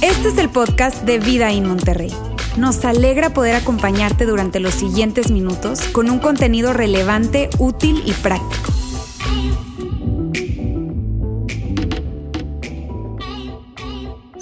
[0.00, 2.12] Este es el podcast de Vida en Monterrey.
[2.56, 8.72] Nos alegra poder acompañarte durante los siguientes minutos con un contenido relevante, útil y práctico.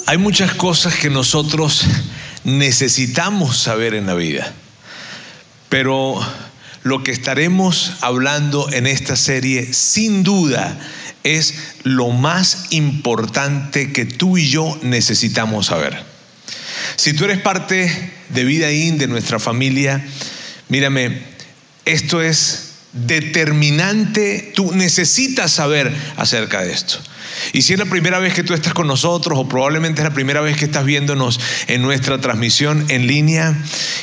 [0.07, 1.85] Hay muchas cosas que nosotros
[2.45, 4.53] necesitamos saber en la vida,
[5.69, 6.21] pero
[6.83, 10.79] lo que estaremos hablando en esta serie sin duda
[11.25, 16.03] es lo más importante que tú y yo necesitamos saber.
[16.97, 20.05] Si tú eres parte de Vida In, de nuestra familia,
[20.69, 21.23] mírame,
[21.85, 26.99] esto es determinante, tú necesitas saber acerca de esto.
[27.53, 30.15] Y si es la primera vez que tú estás con nosotros o probablemente es la
[30.15, 33.57] primera vez que estás viéndonos en nuestra transmisión en línea,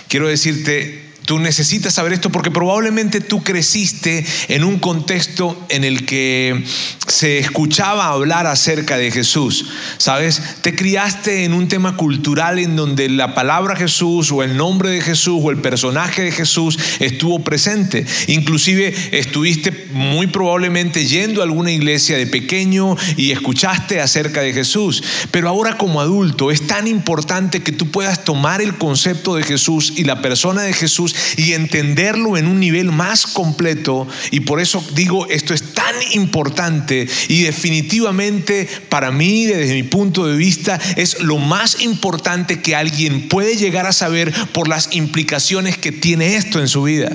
[0.07, 6.03] quiero decirte, Tú necesitas saber esto porque probablemente tú creciste en un contexto en el
[6.03, 6.63] que
[7.05, 9.67] se escuchaba hablar acerca de Jesús.
[9.99, 10.41] ¿Sabes?
[10.61, 15.01] Te criaste en un tema cultural en donde la palabra Jesús o el nombre de
[15.01, 18.07] Jesús o el personaje de Jesús estuvo presente.
[18.25, 25.03] Inclusive estuviste muy probablemente yendo a alguna iglesia de pequeño y escuchaste acerca de Jesús.
[25.29, 29.93] Pero ahora como adulto es tan importante que tú puedas tomar el concepto de Jesús
[29.95, 34.07] y la persona de Jesús y entenderlo en un nivel más completo.
[34.31, 40.27] Y por eso digo, esto es tan importante y definitivamente para mí, desde mi punto
[40.27, 45.77] de vista, es lo más importante que alguien puede llegar a saber por las implicaciones
[45.77, 47.11] que tiene esto en su vida.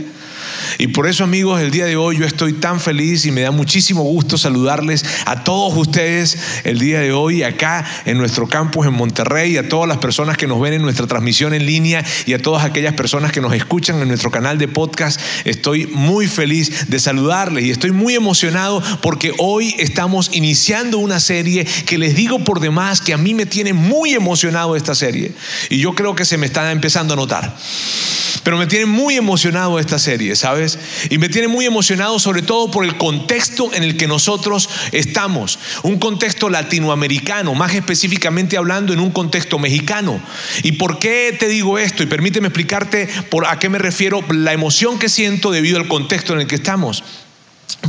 [0.79, 3.51] Y por eso amigos, el día de hoy yo estoy tan feliz y me da
[3.51, 8.95] muchísimo gusto saludarles a todos ustedes el día de hoy acá en nuestro campus en
[8.95, 12.39] Monterrey, a todas las personas que nos ven en nuestra transmisión en línea y a
[12.39, 15.21] todas aquellas personas que nos escuchan en nuestro canal de podcast.
[15.45, 21.67] Estoy muy feliz de saludarles y estoy muy emocionado porque hoy estamos iniciando una serie
[21.87, 25.33] que les digo por demás que a mí me tiene muy emocionado esta serie.
[25.71, 27.57] Y yo creo que se me está empezando a notar.
[28.43, 30.64] Pero me tiene muy emocionado esta serie, ¿sabes?
[31.11, 35.59] Y me tiene muy emocionado sobre todo por el contexto en el que nosotros estamos.
[35.83, 40.21] Un contexto latinoamericano, más específicamente hablando en un contexto mexicano.
[40.63, 42.03] ¿Y por qué te digo esto?
[42.03, 46.33] Y permíteme explicarte por a qué me refiero, la emoción que siento debido al contexto
[46.35, 47.05] en el que estamos.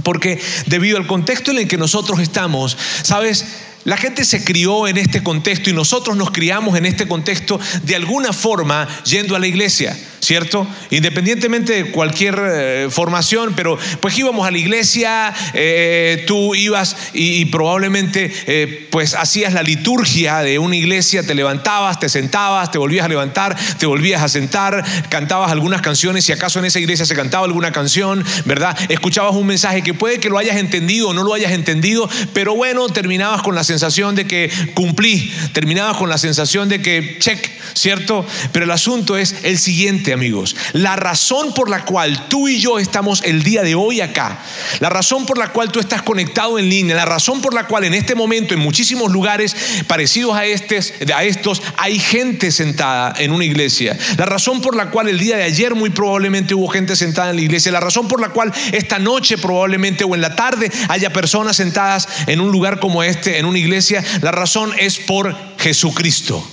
[0.04, 3.46] Porque debido al contexto en el que nosotros estamos, ¿sabes?
[3.86, 7.96] La gente se crió en este contexto y nosotros nos criamos en este contexto de
[7.96, 9.96] alguna forma yendo a la iglesia.
[10.20, 10.68] ¿Cierto?
[10.90, 17.46] Independientemente de cualquier eh, formación, pero pues íbamos a la iglesia, eh, tú ibas y,
[17.46, 23.06] probablemente eh, pues hacías la liturgia de una iglesia, te levantabas, te sentabas, te volvías
[23.06, 27.16] a levantar, te volvías a sentar, cantabas algunas canciones, si acaso en esa iglesia se
[27.16, 28.76] cantaba alguna canción, ¿verdad?
[28.90, 32.56] Escuchabas un mensaje que puede que lo hayas entendido o no lo hayas entendido, pero
[32.56, 37.52] bueno, terminabas con la sensación de que cumplí, terminabas con la sensación de que check,
[37.74, 38.26] ¿cierto?
[38.52, 40.56] Pero el asunto es el siguiente, amigos.
[40.74, 44.40] La razón por la cual tú y yo estamos el día de hoy acá,
[44.80, 47.84] la razón por la cual tú estás conectado en línea, la razón por la cual
[47.84, 49.56] en este momento en muchísimos lugares
[49.88, 54.90] parecidos a, estos, a estos hay gente sentada en una iglesia, la razón por la
[54.90, 58.08] cual el día de ayer muy probablemente hubo gente sentada en la iglesia, la razón
[58.08, 62.52] por la cual esta noche probablemente o en la tarde haya personas sentadas en un
[62.52, 66.46] lugar como este, en una iglesia, la razón es por Jesucristo.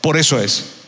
[0.00, 0.81] Por eso es.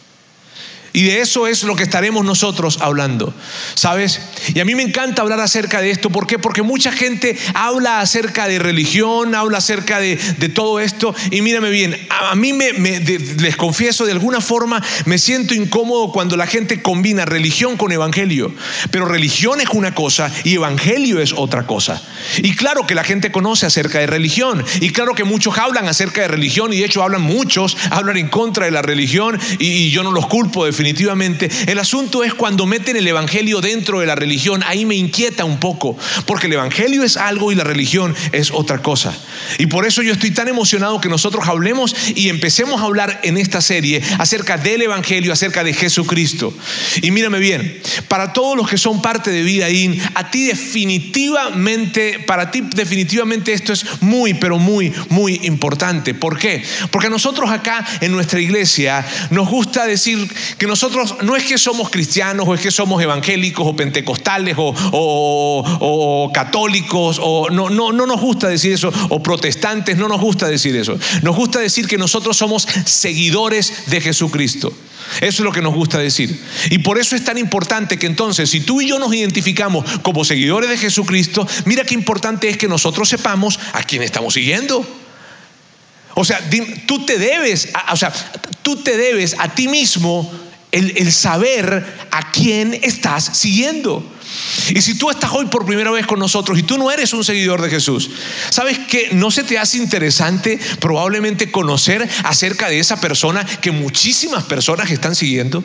[0.97, 3.34] Y de eso es lo que estaremos nosotros hablando,
[3.75, 4.21] ¿sabes?
[4.55, 6.09] Y a mí me encanta hablar acerca de esto.
[6.09, 6.38] ¿Por qué?
[6.38, 10.16] Porque mucha gente habla acerca de religión, habla acerca de,
[10.55, 11.12] todo esto.
[11.32, 16.37] Y mírame bien, a, mí me, les confieso, de alguna forma me siento incómodo cuando
[16.37, 18.55] la gente combina religión con evangelio.
[18.93, 22.00] Pero religión es una cosa y evangelio es otra cosa.
[22.37, 24.65] Y claro que la gente conoce acerca de religión.
[24.81, 26.72] Y claro que muchos hablan acerca de religión.
[26.72, 29.41] Y de hecho hablan muchos, hablan en contra de la religión.
[29.59, 31.50] Y, yo no los culpo definitivamente definitivamente.
[31.67, 35.59] El asunto es cuando meten el Evangelio dentro de la religión, ahí me inquieta un
[35.59, 35.97] poco,
[36.27, 39.17] porque el Evangelio es algo y la religión es otra cosa.
[39.59, 43.38] Y por eso yo estoy tan emocionado que nosotros hablemos y empecemos a hablar en
[43.38, 46.53] esta serie acerca del Evangelio, acerca de Jesucristo.
[47.00, 52.20] Y mírame bien, para todos los que son parte de Vida In, a ti definitivamente,
[52.26, 56.12] para ti definitivamente esto es muy, pero muy, muy importante.
[56.12, 56.62] ¿Por qué?
[56.91, 60.29] Porque nosotros acá en nuestra iglesia nos gusta decir
[60.59, 66.32] que nosotros no es que somos cristianos o es que somos evangélicos o pentecostales o,
[66.35, 70.75] católicos o no, no, no nos gusta decir eso o protestantes, no nos gusta decir
[70.75, 70.99] eso.
[71.23, 74.73] Nos gusta decir que nosotros somos seguidores de Jesucristo.
[75.21, 76.43] Eso es lo que nos gusta decir.
[76.71, 80.25] Y por eso es tan importante que entonces, si tú y yo nos identificamos como
[80.25, 84.85] seguidores de Jesucristo, mira qué importante es que nosotros sepamos a quién estamos siguiendo.
[86.15, 86.41] O sea,
[86.87, 88.12] tú te debes, o sea,
[88.62, 90.29] tú te debes a ti mismo
[90.75, 94.05] el, el saber a quién estás siguiendo.
[94.71, 97.25] Y si tú estás hoy por primera vez con nosotros y tú no eres un
[97.25, 98.11] seguidor de Jesús,
[98.50, 104.44] ¿sabes que no se te hace interesante probablemente conocer acerca de esa persona que muchísimas
[104.44, 105.62] personas están siguiendo?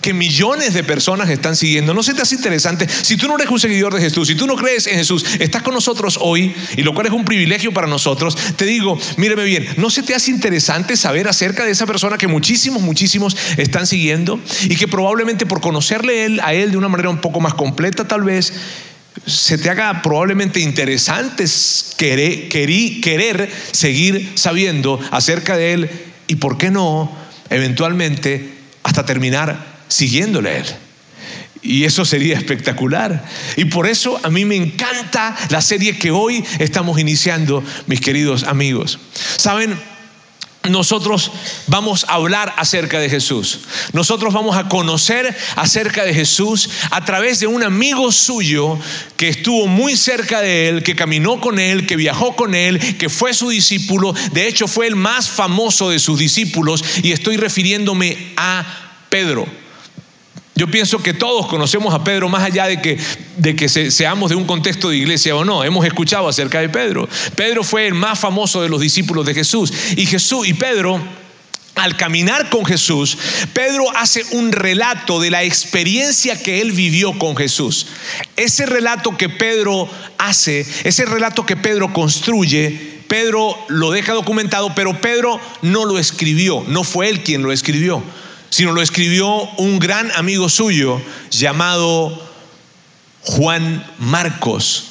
[0.00, 1.94] Que millones de personas están siguiendo.
[1.94, 2.86] ¿No se te hace interesante?
[2.88, 5.62] Si tú no eres un seguidor de Jesús, si tú no crees en Jesús, estás
[5.62, 9.66] con nosotros hoy, y lo cual es un privilegio para nosotros, te digo, míreme bien,
[9.76, 14.40] ¿no se te hace interesante saber acerca de esa persona que muchísimos, muchísimos están siguiendo?
[14.64, 18.06] Y que probablemente por conocerle él, a él de una manera un poco más completa
[18.06, 18.52] tal vez,
[19.26, 21.44] se te haga probablemente interesante
[21.96, 25.90] querer, querer seguir sabiendo acerca de él
[26.26, 27.10] y por qué no,
[27.50, 28.52] eventualmente,
[28.82, 30.66] hasta terminar siguiéndole a Él.
[31.62, 33.24] Y eso sería espectacular.
[33.56, 38.44] Y por eso a mí me encanta la serie que hoy estamos iniciando, mis queridos
[38.44, 38.98] amigos.
[39.36, 39.76] Saben,
[40.68, 41.30] nosotros
[41.66, 43.60] vamos a hablar acerca de Jesús.
[43.92, 48.78] Nosotros vamos a conocer acerca de Jesús a través de un amigo suyo
[49.16, 53.08] que estuvo muy cerca de él, que caminó con él, que viajó con él, que
[53.08, 54.14] fue su discípulo.
[54.32, 58.64] De hecho, fue el más famoso de sus discípulos y estoy refiriéndome a
[59.08, 59.46] Pedro.
[60.58, 62.98] Yo pienso que todos conocemos a Pedro más allá de que,
[63.36, 65.62] de que seamos de un contexto de iglesia o no.
[65.62, 67.08] Hemos escuchado acerca de Pedro.
[67.36, 69.72] Pedro fue el más famoso de los discípulos de Jesús.
[69.96, 71.00] Y Jesús y Pedro
[71.76, 73.16] al caminar con Jesús,
[73.52, 77.86] Pedro hace un relato de la experiencia que él vivió con Jesús.
[78.34, 79.88] Ese relato que Pedro
[80.18, 86.64] hace, ese relato que Pedro construye, Pedro lo deja documentado, pero Pedro no lo escribió,
[86.66, 88.02] no fue él quien lo escribió
[88.50, 89.26] sino lo escribió
[89.58, 91.00] un gran amigo suyo
[91.30, 92.28] llamado
[93.22, 94.84] Juan Marcos.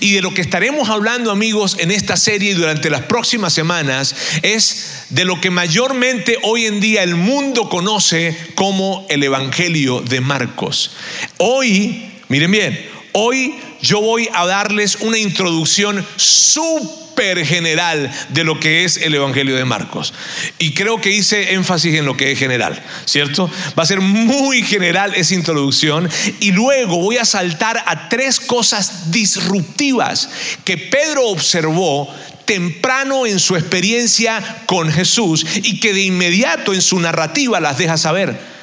[0.00, 5.06] Y de lo que estaremos hablando amigos en esta serie durante las próximas semanas es
[5.10, 10.92] de lo que mayormente hoy en día el mundo conoce como el Evangelio de Marcos.
[11.38, 17.03] Hoy, miren bien, hoy yo voy a darles una introducción súper
[17.44, 20.12] general de lo que es el Evangelio de Marcos.
[20.58, 23.50] Y creo que hice énfasis en lo que es general, ¿cierto?
[23.78, 26.08] Va a ser muy general esa introducción
[26.40, 30.28] y luego voy a saltar a tres cosas disruptivas
[30.64, 32.12] que Pedro observó
[32.44, 37.96] temprano en su experiencia con Jesús y que de inmediato en su narrativa las deja
[37.96, 38.53] saber.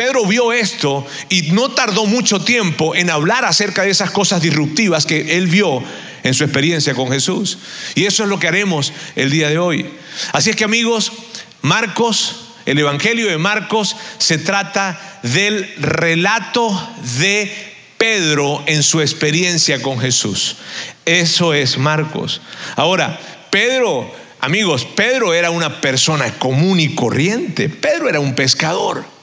[0.00, 5.04] Pedro vio esto y no tardó mucho tiempo en hablar acerca de esas cosas disruptivas
[5.04, 5.84] que él vio
[6.22, 7.58] en su experiencia con Jesús.
[7.94, 9.90] Y eso es lo que haremos el día de hoy.
[10.32, 11.12] Así es que amigos,
[11.60, 17.52] Marcos, el Evangelio de Marcos se trata del relato de
[17.98, 20.56] Pedro en su experiencia con Jesús.
[21.04, 22.40] Eso es Marcos.
[22.74, 23.20] Ahora,
[23.50, 24.10] Pedro,
[24.40, 27.68] amigos, Pedro era una persona común y corriente.
[27.68, 29.19] Pedro era un pescador.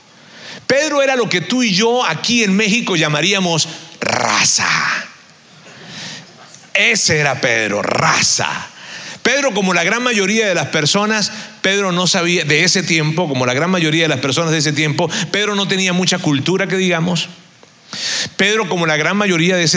[0.68, 3.68] Pedro era lo que tú y yo aquí en México llamaríamos
[4.02, 4.68] raza.
[6.74, 8.68] Ese era Pedro, raza.
[9.24, 11.32] Pedro, como la gran mayoría de las personas,
[11.62, 14.72] Pedro no sabía, de ese tiempo, como la gran mayoría de las personas de ese
[14.72, 17.28] tiempo, Pedro no tenía mucha cultura, que digamos.
[18.38, 19.68] Pedro, como la gran mayoría de,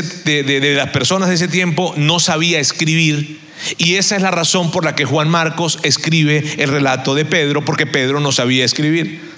[0.44, 3.40] de, las personas de ese tiempo, no sabía escribir.
[3.78, 7.64] Y esa es la razón por la que Juan Marcos escribe el relato de Pedro,
[7.64, 9.29] porque Pedro no sabía escribir.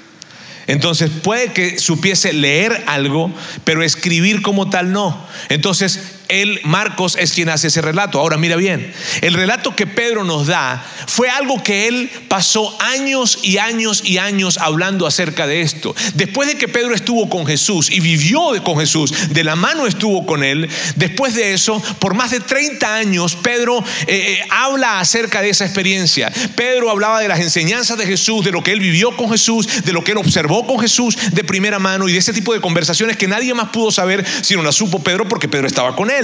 [0.67, 3.33] Entonces puede que supiese leer algo,
[3.65, 5.27] pero escribir como tal no.
[5.49, 6.01] Entonces
[6.41, 8.19] él, Marcos, es quien hace ese relato.
[8.19, 13.39] Ahora mira bien, el relato que Pedro nos da fue algo que él pasó años
[13.43, 15.95] y años y años hablando acerca de esto.
[16.15, 20.27] Después de que Pedro estuvo con Jesús y vivió con Jesús, de la mano estuvo
[20.27, 25.43] con él, después de eso, por más de 30 años, Pedro eh, eh, habla acerca
[25.43, 26.33] de esa experiencia.
[26.55, 29.93] Pedro hablaba de las enseñanzas de Jesús, de lo que él vivió con Jesús, de
[29.93, 33.17] lo que él observó con Jesús de primera mano y de ese tipo de conversaciones
[33.17, 36.22] que nadie más pudo saber si no las supo Pedro porque Pedro estaba con él.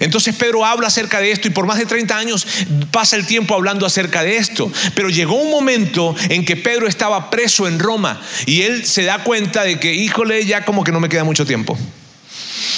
[0.00, 2.46] Entonces Pedro habla acerca de esto y por más de 30 años
[2.90, 4.70] pasa el tiempo hablando acerca de esto.
[4.94, 9.22] Pero llegó un momento en que Pedro estaba preso en Roma y él se da
[9.24, 11.78] cuenta de que, híjole, ya como que no me queda mucho tiempo.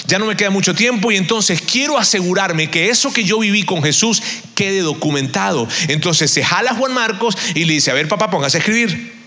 [0.06, 3.64] Ya no me queda mucho tiempo y entonces quiero asegurarme que eso que yo viví
[3.64, 4.22] con Jesús
[4.54, 5.68] quede documentado.
[5.88, 9.17] Entonces se jala Juan Marcos y le dice, a ver papá, póngase a escribir.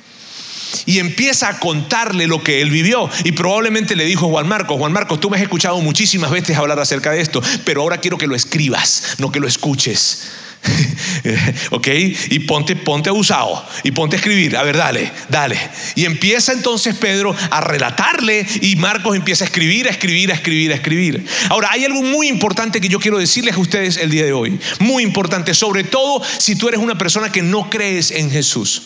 [0.86, 3.10] Y empieza a contarle lo que él vivió.
[3.24, 6.80] Y probablemente le dijo Juan Marcos, Juan Marcos, tú me has escuchado muchísimas veces hablar
[6.80, 10.32] acerca de esto, pero ahora quiero que lo escribas, no que lo escuches.
[11.72, 11.88] ¿Ok?
[12.30, 14.56] Y ponte, ponte abusado y ponte a escribir.
[14.56, 15.58] A ver, dale, dale.
[15.96, 20.72] Y empieza entonces Pedro a relatarle y Marcos empieza a escribir, a escribir, a escribir,
[20.72, 21.26] a escribir.
[21.50, 24.60] Ahora, hay algo muy importante que yo quiero decirles a ustedes el día de hoy.
[24.80, 28.84] Muy importante, sobre todo si tú eres una persona que no crees en Jesús.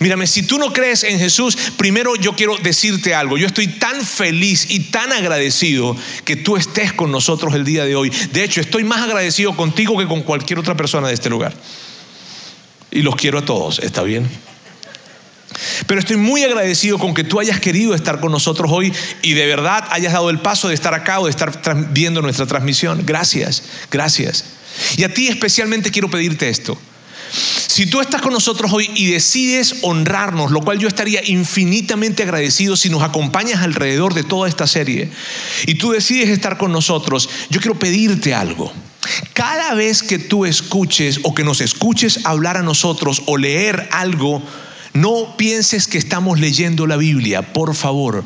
[0.00, 3.36] Mírame, si tú no crees en Jesús, primero yo quiero decirte algo.
[3.36, 7.96] Yo estoy tan feliz y tan agradecido que tú estés con nosotros el día de
[7.96, 8.10] hoy.
[8.32, 11.52] De hecho, estoy más agradecido contigo que con cualquier otra persona de este lugar.
[12.90, 14.28] Y los quiero a todos, ¿está bien?
[15.86, 19.46] Pero estoy muy agradecido con que tú hayas querido estar con nosotros hoy y de
[19.46, 23.02] verdad hayas dado el paso de estar acá o de estar viendo nuestra transmisión.
[23.04, 24.44] Gracias, gracias.
[24.96, 26.78] Y a ti especialmente quiero pedirte esto.
[27.80, 32.76] Si tú estás con nosotros hoy y decides honrarnos, lo cual yo estaría infinitamente agradecido
[32.76, 35.10] si nos acompañas alrededor de toda esta serie,
[35.66, 38.70] y tú decides estar con nosotros, yo quiero pedirte algo.
[39.32, 44.42] Cada vez que tú escuches o que nos escuches hablar a nosotros o leer algo,
[44.92, 48.24] no pienses que estamos leyendo la Biblia, por favor.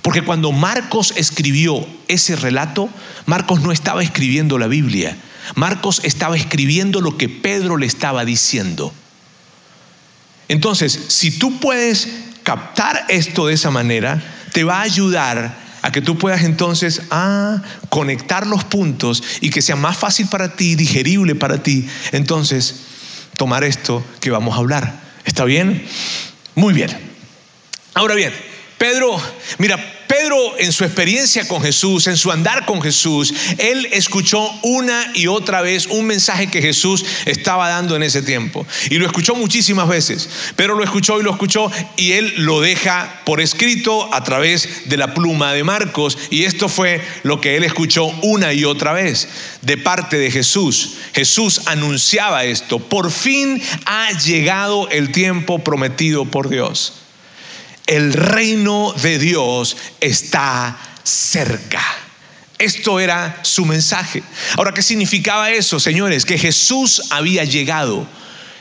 [0.00, 2.88] Porque cuando Marcos escribió ese relato,
[3.26, 5.14] Marcos no estaba escribiendo la Biblia.
[5.54, 8.92] Marcos estaba escribiendo lo que Pedro le estaba diciendo.
[10.48, 12.08] Entonces, si tú puedes
[12.42, 14.22] captar esto de esa manera,
[14.52, 19.62] te va a ayudar a que tú puedas entonces ah, conectar los puntos y que
[19.62, 21.86] sea más fácil para ti, digerible para ti.
[22.12, 22.76] Entonces,
[23.36, 25.00] tomar esto que vamos a hablar.
[25.24, 25.86] ¿Está bien?
[26.54, 26.90] Muy bien.
[27.94, 28.32] Ahora bien,
[28.78, 29.20] Pedro,
[29.58, 29.78] mira,
[30.14, 35.26] Pedro en su experiencia con Jesús, en su andar con Jesús, él escuchó una y
[35.26, 38.64] otra vez un mensaje que Jesús estaba dando en ese tiempo.
[38.90, 40.28] Y lo escuchó muchísimas veces.
[40.54, 44.96] Pero lo escuchó y lo escuchó y él lo deja por escrito a través de
[44.96, 46.16] la pluma de Marcos.
[46.30, 49.26] Y esto fue lo que él escuchó una y otra vez
[49.62, 50.94] de parte de Jesús.
[51.12, 52.78] Jesús anunciaba esto.
[52.78, 57.00] Por fin ha llegado el tiempo prometido por Dios
[57.86, 61.82] el reino de Dios está cerca.
[62.58, 64.22] Esto era su mensaje.
[64.56, 66.24] Ahora, ¿qué significaba eso, señores?
[66.24, 68.06] Que Jesús había llegado.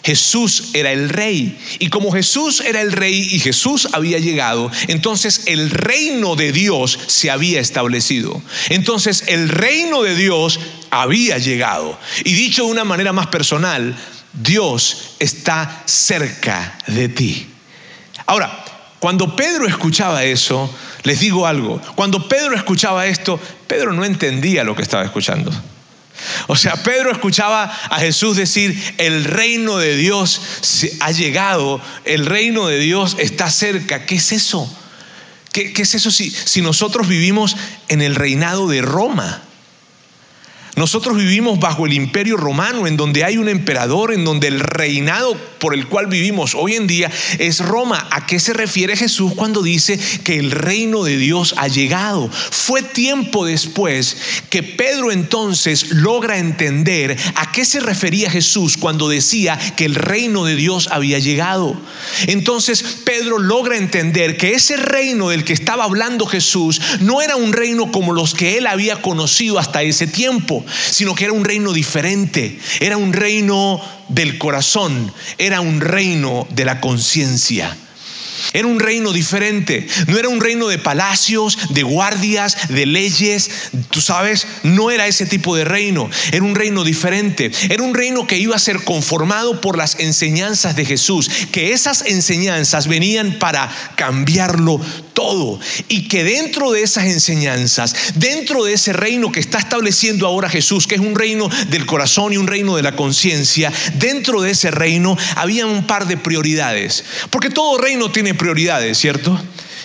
[0.03, 1.58] Jesús era el rey.
[1.80, 7.00] Y como Jesús era el rey y Jesús había llegado, entonces el reino de Dios
[7.08, 8.42] se había establecido.
[8.70, 11.98] Entonces el reino de Dios había llegado.
[12.25, 13.96] Y dicho de una manera más personal,
[14.34, 17.48] Dios está cerca de ti.
[18.25, 18.62] Ahora,
[19.03, 24.77] cuando Pedro escuchaba eso, les digo algo, cuando Pedro escuchaba esto, Pedro no entendía lo
[24.77, 25.51] que estaba escuchando.
[26.48, 30.39] O sea, Pedro escuchaba a Jesús decir, el reino de Dios
[31.01, 34.05] ha llegado, el reino de Dios está cerca.
[34.05, 34.74] ¿Qué es eso?
[35.51, 37.57] ¿Qué, es eso si, si nosotros vivimos
[37.89, 39.41] en el reinado de Roma?
[40.75, 45.38] Nosotros vivimos bajo el imperio romano, en donde hay un emperador, en donde el reinado
[45.60, 48.08] por el cual vivimos hoy en día es Roma.
[48.10, 52.27] ¿A qué se refiere Jesús cuando dice que el reino de Dios ha llegado?
[52.30, 54.18] Fue tiempo después
[54.50, 60.43] que Pedro entonces logra entender a qué se refería Jesús cuando decía que el reino
[60.43, 61.79] de Dios había llegado.
[62.27, 67.53] Entonces Pedro logra entender que ese reino del que estaba hablando Jesús no era un
[67.53, 71.74] reino como los que él había conocido hasta ese tiempo sino que era un reino
[71.74, 77.77] diferente, era un reino del corazón, era un reino de la conciencia.
[78.53, 79.88] Era un reino diferente.
[80.07, 83.50] No era un reino de palacios, de guardias, de leyes.
[83.89, 86.10] Tú sabes, no era ese tipo de reino.
[86.31, 87.51] Era un reino diferente.
[87.69, 91.29] Era un reino que iba a ser conformado por las enseñanzas de Jesús.
[91.51, 94.79] Que esas enseñanzas venían para cambiarlo
[95.13, 95.60] todo.
[95.88, 100.88] Y que dentro de esas enseñanzas, dentro de ese reino que está estableciendo ahora Jesús,
[100.88, 104.72] que es un reino del corazón y un reino de la conciencia, dentro de ese
[104.72, 107.03] reino había un par de prioridades.
[107.29, 109.39] Porque todo reino tiene prioridades, ¿cierto?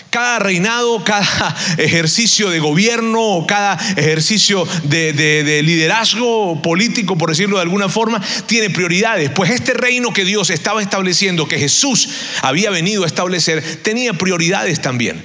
[0.09, 7.89] Cada reinado, cada ejercicio de gobierno, cada ejercicio de, liderazgo político, por decirlo de alguna
[7.89, 9.29] forma, tiene prioridades.
[9.31, 12.09] Pues este reino que Dios estaba estableciendo, que Jesús
[12.41, 15.23] había venido a establecer, tenía prioridades también.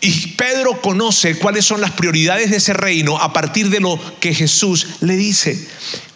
[0.00, 4.34] Y Pedro conoce cuáles son las prioridades de ese reino a partir de lo que
[4.34, 5.58] Jesús le dice.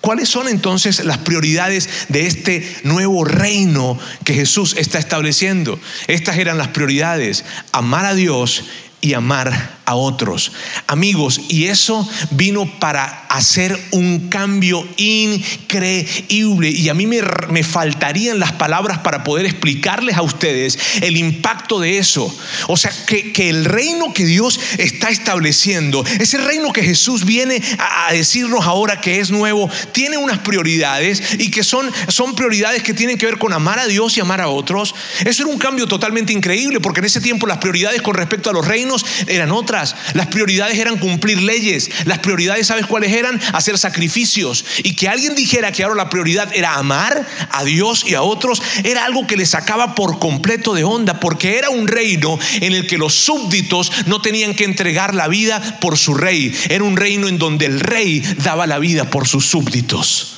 [0.07, 5.81] ¿Cuáles son entonces las prioridades de este nuevo reino que Jesús está estableciendo?
[6.07, 8.67] Estas eran las prioridades, amar a Dios
[9.01, 10.53] y amar a otros.
[10.89, 16.71] Amigos, y eso vino para hacer un cambio increíble.
[16.71, 21.79] Y a mí me, me, faltarían las palabras para poder explicarles a ustedes el impacto
[21.79, 22.35] de eso.
[22.67, 27.63] O sea, que, que el reino que Dios está estableciendo, ese reino que Jesús viene
[27.79, 32.83] a, a, decirnos ahora que es nuevo, tiene unas prioridades y que son, son prioridades
[32.83, 34.95] que tienen que ver con amar a Dios y amar a otros.
[35.25, 38.53] Eso era un cambio totalmente increíble porque en ese tiempo las prioridades con respecto a
[38.53, 39.76] los reinos eran otras.
[39.77, 41.91] Las prioridades eran cumplir leyes.
[42.05, 43.41] Las prioridades, ¿sabes cuáles eran?
[43.53, 44.65] Hacer sacrificios.
[44.83, 48.63] Y que alguien dijera que ahora la prioridad era amar a Dios y a otros,
[48.85, 52.87] era algo que le sacaba por completo de onda, porque era un reino en el
[52.87, 56.55] que los súbditos no tenían que entregar la vida por su rey.
[56.69, 60.35] Era un reino en donde el rey daba la vida por sus súbditos.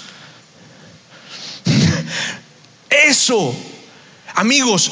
[2.90, 3.54] Eso,
[4.34, 4.90] amigos,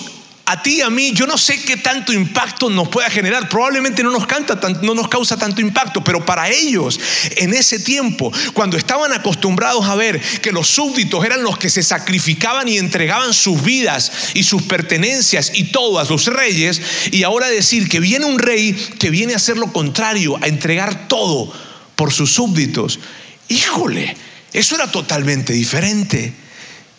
[0.49, 3.49] a ti y a mí, yo no sé qué tanto impacto nos pueda generar.
[3.49, 7.01] Probablemente no nos, canta, no nos causa tanto impacto, pero para ellos,
[7.37, 11.83] en ese tiempo, cuando estaban acostumbrados a ver que los súbditos eran los que se
[11.83, 17.49] sacrificaban y entregaban sus vidas y sus pertenencias y todo a los reyes, y ahora
[17.49, 21.53] decir que viene un rey que viene a hacer lo contrario, a entregar todo
[21.97, 23.01] por sus súbditos,
[23.49, 24.17] híjole,
[24.53, 26.33] eso era totalmente diferente.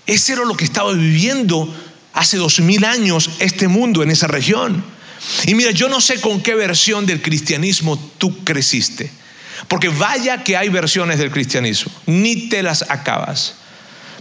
[0.05, 1.73] Ese era lo que estaba viviendo
[2.17, 4.83] hace dos mil años este mundo en esa región.
[5.45, 9.11] Y mira, yo no sé con qué versión del cristianismo tú creciste.
[9.67, 13.55] Porque vaya que hay versiones del cristianismo, ni te las acabas.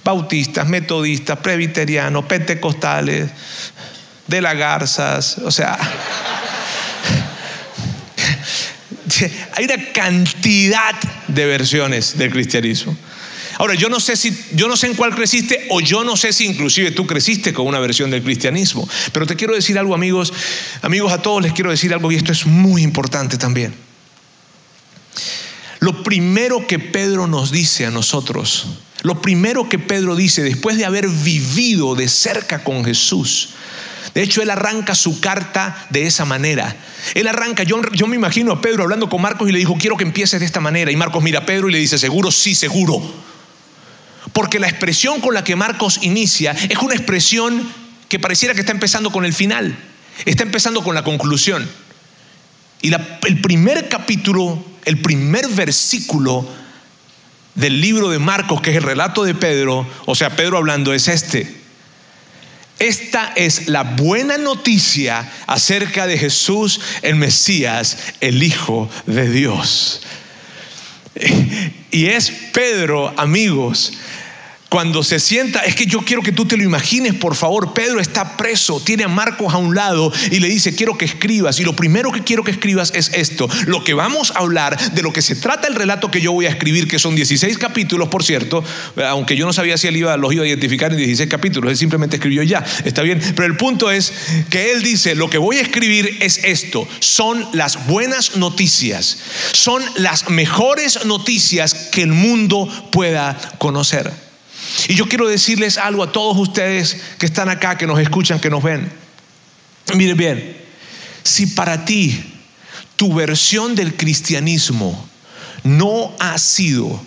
[0.03, 3.31] Bautistas, metodistas, presbiterianos, pentecostales,
[4.27, 5.79] de las garzas, o sea,
[9.55, 10.95] hay una cantidad
[11.29, 12.97] de versiones del cristianismo.
[13.59, 16.33] Ahora, yo no sé si yo no sé en cuál creciste o yo no sé
[16.33, 20.33] si inclusive tú creciste con una versión del cristianismo, pero te quiero decir algo, amigos,
[20.83, 23.75] amigos a todos les quiero decir algo y esto es muy importante también.
[25.81, 28.67] Lo primero que Pedro nos dice a nosotros,
[29.03, 33.51] lo primero que Pedro dice después de haber vivido de cerca con Jesús,
[34.17, 36.75] de hecho, él arranca su carta de esa manera.
[37.13, 39.99] Él arranca, yo, yo, me imagino a Pedro hablando con Marcos y le dijo, quiero
[39.99, 40.91] que empieces de esta manera.
[40.91, 43.03] Y Marcos mira a Pedro y le dice, seguro, sí, seguro.
[44.37, 47.67] Porque la expresión con la que Marcos inicia es una expresión
[48.11, 49.75] que pareciera que está empezando con el final,
[50.27, 51.67] está empezando con la conclusión.
[52.83, 56.47] Y el primer capítulo, el primer versículo
[57.55, 61.09] del libro de Marcos, que es el relato de Pedro, o sea, Pedro hablando, es
[61.09, 61.57] este.
[62.79, 70.03] Esta es la buena noticia acerca de Jesús, el Mesías, el Hijo de Dios.
[71.91, 73.95] Y es Pedro, amigos,
[74.69, 77.73] cuando se sienta, es que yo quiero que tú te lo imagines, por favor.
[77.73, 81.61] Pedro está preso, tiene a Marcos a un lado y le dice, quiero que escribas.
[81.61, 83.49] Y lo primero que quiero que escribas es esto.
[83.67, 86.47] Lo que vamos a hablar, de lo que se trata el relato que yo voy
[86.47, 88.65] a escribir, que son 16 capítulos, por cierto,
[89.09, 91.77] aunque yo no sabía si él iba, los iba a identificar en 16 capítulos, él
[91.77, 93.21] simplemente escribió ya, está bien.
[93.21, 94.13] Pero el punto es
[94.51, 96.89] que él dice, lo que voy a escribir es esto.
[96.99, 99.19] Son las buenas noticias,
[99.53, 104.26] son las mejores noticias que el mundo pueda conocer.
[104.89, 108.51] Y yo quiero decirles algo a todos ustedes que están acá, que nos escuchan, que
[108.51, 108.91] nos ven.
[109.95, 110.57] Miren bien,
[111.23, 112.35] si para ti
[112.97, 115.09] tu versión del cristianismo
[115.65, 117.03] no ha sido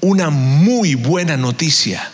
[0.00, 2.10] una muy buena noticia,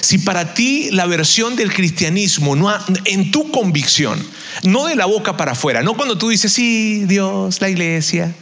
[0.00, 4.24] si para ti la versión del cristianismo no ha, en tu convicción,
[4.62, 8.34] no de la boca para afuera, no cuando tú dices, sí, Dios, la iglesia,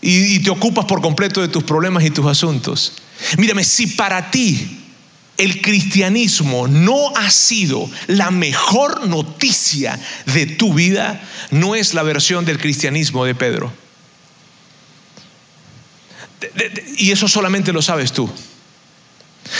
[0.00, 2.94] y, y te ocupas por completo de tus problemas y tus asuntos,
[3.38, 4.78] Mírame, si para ti
[5.36, 12.44] el cristianismo no ha sido la mejor noticia de tu vida, no es la versión
[12.44, 13.72] del cristianismo de Pedro.
[16.96, 18.30] Y eso solamente lo sabes tú.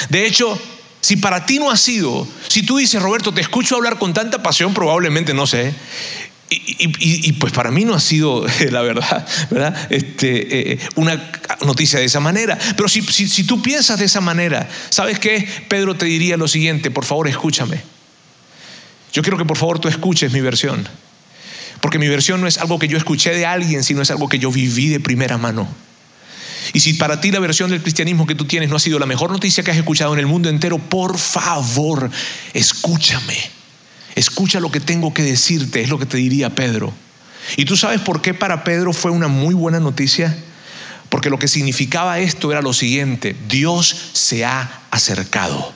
[0.08, 0.60] De hecho,
[1.00, 4.42] si para ti no ha sido, si tú dices, Roberto, te escucho hablar con tanta
[4.42, 5.74] pasión, probablemente no sé,
[6.52, 9.26] y, pues para mí no ha sido, la verdad.
[9.88, 11.30] Este, eh, una
[11.64, 12.58] noticia de esa manera.
[12.76, 15.48] Pero si, si, tú piensas de esa manera, ¿sabes qué?
[15.68, 17.80] Pedro te diría lo siguiente, por favor escúchame.
[19.12, 20.88] Yo quiero que por favor tú escuches mi versión.
[21.80, 24.38] Porque mi versión no es algo que yo escuché de alguien, sino es algo que
[24.38, 25.68] yo viví de primera mano.
[26.72, 29.06] Y si para ti la versión del cristianismo que tú tienes no ha sido la
[29.06, 32.10] mejor noticia que has escuchado en el mundo entero, por favor,
[32.52, 33.59] escúchame.
[34.14, 36.92] Escucha lo que tengo que decirte, es lo que te diría Pedro.
[37.56, 40.36] ¿Y tú sabes por qué para Pedro fue una muy buena noticia?
[41.08, 45.72] Porque lo que significaba esto era lo siguiente, Dios se ha acercado.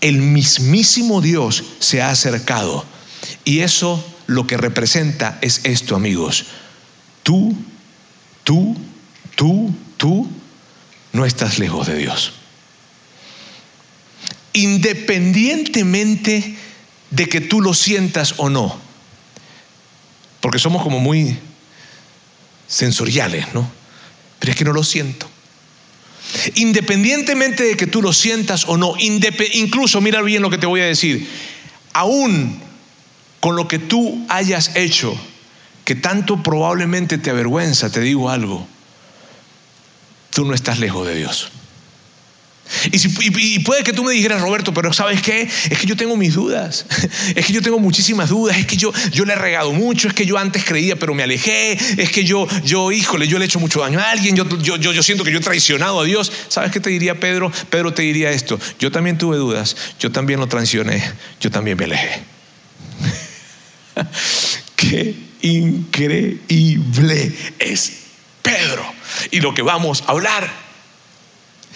[0.00, 2.84] El mismísimo Dios se ha acercado.
[3.44, 6.46] Y eso lo que representa es esto, amigos.
[7.22, 7.56] Tú,
[8.44, 8.76] tú,
[9.34, 10.28] tú, tú
[11.12, 12.32] no estás lejos de Dios.
[14.56, 16.56] Independientemente
[17.10, 18.78] de que tú lo sientas o no.
[20.40, 21.38] Porque somos como muy
[22.66, 23.70] sensoriales, ¿no?
[24.38, 25.28] Pero es que no lo siento.
[26.54, 30.80] Independientemente de que tú lo sientas o no, incluso mira bien lo que te voy
[30.80, 31.28] a decir,
[31.92, 32.60] aún
[33.40, 35.16] con lo que tú hayas hecho,
[35.84, 38.66] que tanto probablemente te avergüenza, te digo algo,
[40.30, 41.50] tú no estás lejos de Dios.
[42.90, 45.48] Y, puede que tú me dijeras, Roberto, pero ¿sabes qué?
[45.70, 46.86] Es que yo tengo mis dudas.
[47.34, 48.56] Es que yo tengo muchísimas dudas.
[48.56, 50.08] Es que yo, yo le he regado mucho.
[50.08, 51.72] Es que yo antes creía, pero me alejé.
[51.96, 54.36] Es que yo, yo híjole, yo le he hecho mucho daño a alguien.
[54.36, 56.32] Yo, yo, yo, yo siento que yo he traicionado a Dios.
[56.48, 57.52] ¿Sabes qué te diría Pedro?
[57.70, 58.58] Pedro te diría esto.
[58.78, 59.76] Yo también tuve dudas.
[60.00, 61.02] Yo también lo traicioné.
[61.40, 62.20] Yo también me alejé.
[64.76, 67.92] qué increíble es
[68.42, 68.84] Pedro.
[69.30, 70.65] Y lo que vamos a hablar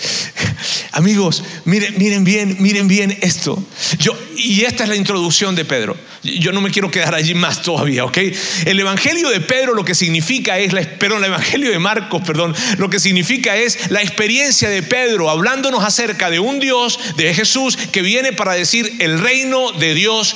[0.93, 3.63] Amigos, miren, miren bien, miren bien esto.
[3.99, 5.97] Yo, y esta es la introducción de Pedro.
[6.23, 8.19] Yo no me quiero quedar allí más todavía, ¿ok?
[8.67, 12.91] El Evangelio de Pedro lo que significa es, la, el Evangelio de Marcos, perdón, lo
[12.91, 18.03] que significa es la experiencia de Pedro hablándonos acerca de un Dios, de Jesús, que
[18.03, 20.35] viene para decir el reino de Dios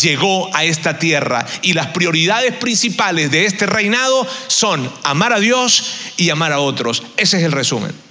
[0.00, 5.84] llegó a esta tierra y las prioridades principales de este reinado son amar a Dios
[6.18, 7.02] y amar a otros.
[7.16, 8.05] Ese es el resumen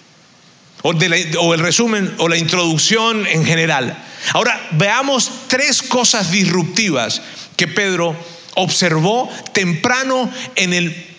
[0.85, 3.97] o, el resumen o la introducción en general.
[4.33, 7.21] Ahora veamos tres cosas disruptivas
[7.55, 8.15] que Pedro
[8.55, 11.14] observó temprano en el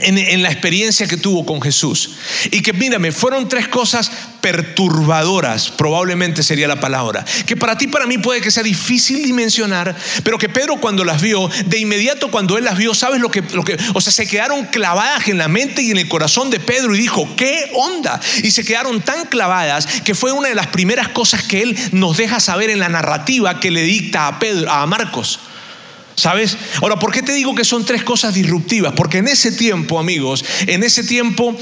[0.00, 2.10] en, la experiencia que tuvo con Jesús.
[2.50, 8.06] Y que mírame, fueron tres cosas perturbadoras, probablemente sería la palabra, que para ti, para
[8.06, 12.56] mí puede que sea difícil dimensionar, pero que Pedro cuando las vio, de inmediato cuando
[12.56, 15.48] él las vio, ¿sabes lo que, lo que, o sea, se quedaron clavadas en la
[15.48, 18.20] mente y en el corazón de Pedro y dijo, ¿qué onda?
[18.42, 22.16] Y se quedaron tan clavadas que fue una de las primeras cosas que él nos
[22.16, 25.40] deja saber en la narrativa que le dicta a Pedro, a Marcos.
[26.16, 26.56] ¿Sabes?
[26.80, 28.94] Ahora, ¿por qué te digo que son tres cosas disruptivas?
[28.96, 31.54] Porque en ese tiempo, amigos, en ese tiempo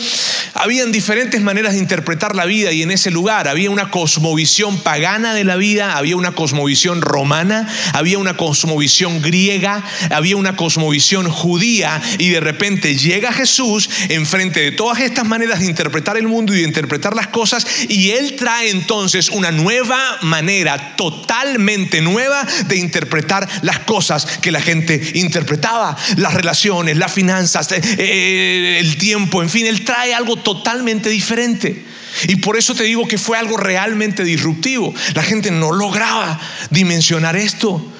[0.54, 5.34] habían diferentes maneras de interpretar la vida y en ese lugar había una cosmovisión pagana
[5.34, 12.00] de la vida, había una cosmovisión romana, había una cosmovisión griega, había una cosmovisión judía
[12.18, 16.58] y de repente llega Jesús enfrente de todas estas maneras de interpretar el mundo y
[16.58, 23.48] de interpretar las cosas y él trae entonces una nueva manera, totalmente nueva de interpretar
[23.62, 29.48] las cosas que la gente interpretaba, las relaciones, las finanzas, eh, eh, el tiempo, en
[29.48, 31.82] fin, él trae algo totalmente diferente.
[32.28, 34.94] Y por eso te digo que fue algo realmente disruptivo.
[35.14, 37.90] La gente no lograba dimensionar esto.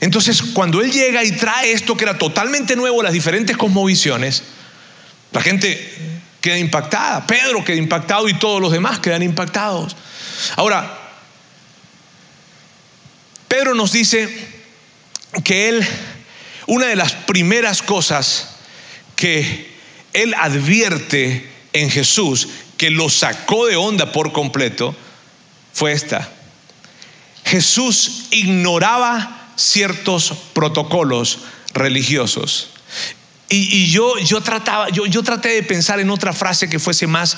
[0.00, 4.42] Entonces, cuando él llega y trae esto que era totalmente nuevo, las diferentes cosmovisiones,
[5.30, 5.94] la gente
[6.40, 7.24] queda impactada.
[7.28, 9.94] Pedro queda impactado y todos los demás quedan impactados.
[10.56, 10.98] Ahora,
[13.46, 14.55] Pedro nos dice
[15.44, 15.86] que él,
[16.66, 18.56] una de las primeras cosas
[19.16, 19.74] que
[20.12, 24.94] él advierte en Jesús, que lo sacó de onda por completo,
[25.72, 26.30] fue esta.
[27.44, 31.40] Jesús ignoraba ciertos protocolos
[31.72, 32.70] religiosos.
[33.48, 37.36] Y, yo, yo, trataba, yo, yo traté de pensar en otra frase que fuese más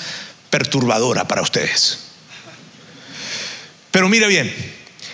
[0.49, 1.99] perturbadora para ustedes.
[3.91, 4.53] Pero mira bien,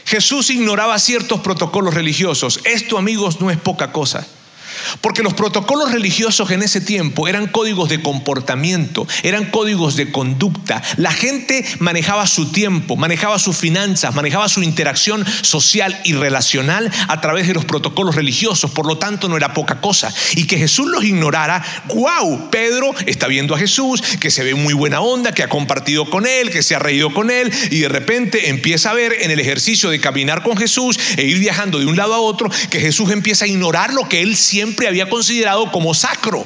[0.06, 2.62] Jesús ignoraba ciertos protocolos religiosos.
[2.64, 4.28] Esto, amigos, no es poca cosa.
[5.02, 10.82] Porque los protocolos religiosos en ese tiempo eran códigos de comportamiento, eran códigos de conducta.
[10.98, 17.22] La gente manejaba su tiempo, manejaba sus finanzas, manejaba su interacción social y relacional a
[17.22, 18.72] través de los protocolos religiosos.
[18.72, 20.14] Por lo tanto, no era poca cosa.
[20.36, 24.74] Y que Jesús los ignorara, wow, Pedro está viendo a Jesús, que se ve muy
[24.74, 27.90] buena onda, que ha compartido con él, que se ha reído con él, y de
[27.90, 31.86] repente empieza a ver en el ejercicio de caminar con Jesús e ir viajando de
[31.86, 35.72] un lado a otro, que Jesús empieza a ignorar lo que él siempre había considerado
[35.72, 36.46] como sacro.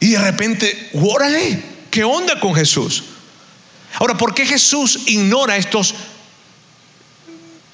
[0.00, 3.04] Y de repente, órale, ¿qué onda con Jesús?
[3.94, 5.94] Ahora, ¿por qué Jesús ignora estos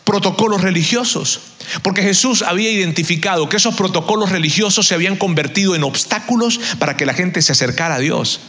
[0.04, 1.40] protocolos religiosos?
[1.82, 7.06] Porque Jesús había identificado que esos protocolos religiosos se habían convertido en obstáculos para que
[7.06, 8.40] la gente se acercara a Dios.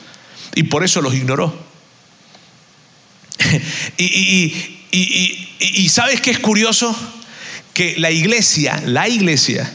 [0.54, 1.54] Y por eso los ignoró.
[3.98, 4.78] y,
[5.60, 6.96] y sabes qué es curioso?
[7.74, 9.74] Que la iglesia, la iglesia,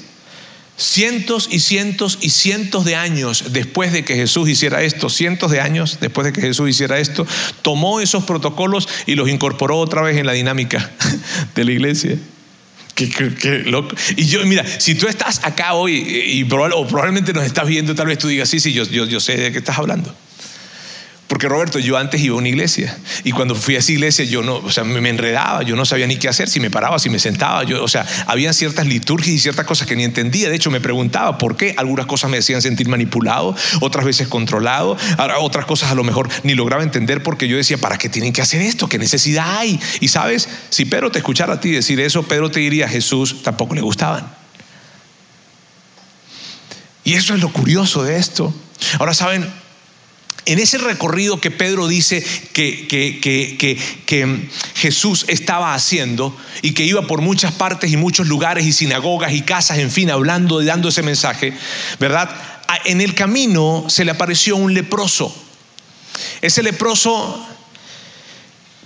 [0.81, 5.61] cientos y cientos y cientos de años después de que Jesús hiciera esto, cientos de
[5.61, 7.27] años después de que Jesús hiciera esto,
[7.63, 10.91] tomó esos protocolos y los incorporó otra vez en la dinámica
[11.55, 12.19] de la iglesia.
[14.17, 18.07] Y yo, mira, si tú estás acá hoy y, o probablemente nos estás viendo, tal
[18.07, 20.15] vez tú digas, sí, sí, yo sé de qué estás hablando.
[21.31, 24.43] Porque Roberto, yo antes iba a una iglesia y cuando fui a esa iglesia yo
[24.43, 27.09] no, o sea, me, enredaba, yo no sabía ni qué hacer, si me paraba, si
[27.09, 30.51] me sentaba, yo, o sea, había ciertas liturgias y ciertas cosas que ni entendía.
[30.51, 34.97] De hecho, me preguntaba por qué algunas cosas me hacían sentir manipulado, otras veces controlado,
[35.39, 38.43] otras cosas a lo mejor ni lograba entender porque yo decía, ¿para qué tienen que
[38.43, 38.89] hacer esto?
[38.89, 39.79] ¿Qué necesidad hay?
[40.01, 43.77] Y sabes, si Pedro te escuchara a ti decir eso, Pedro te diría, Jesús tampoco
[43.77, 44.27] le gustaban.
[47.05, 48.53] Y eso es lo curioso de esto.
[48.99, 49.60] Ahora saben,
[50.47, 57.21] en ese recorrido que Pedro dice que, que, Jesús estaba haciendo y que iba por
[57.21, 61.03] muchas partes y muchos lugares y sinagogas y casas, en fin, hablando y dando ese
[61.03, 61.53] mensaje,
[61.99, 62.31] ¿verdad?
[62.85, 65.35] En el camino se le apareció un leproso.
[66.41, 67.47] Ese leproso,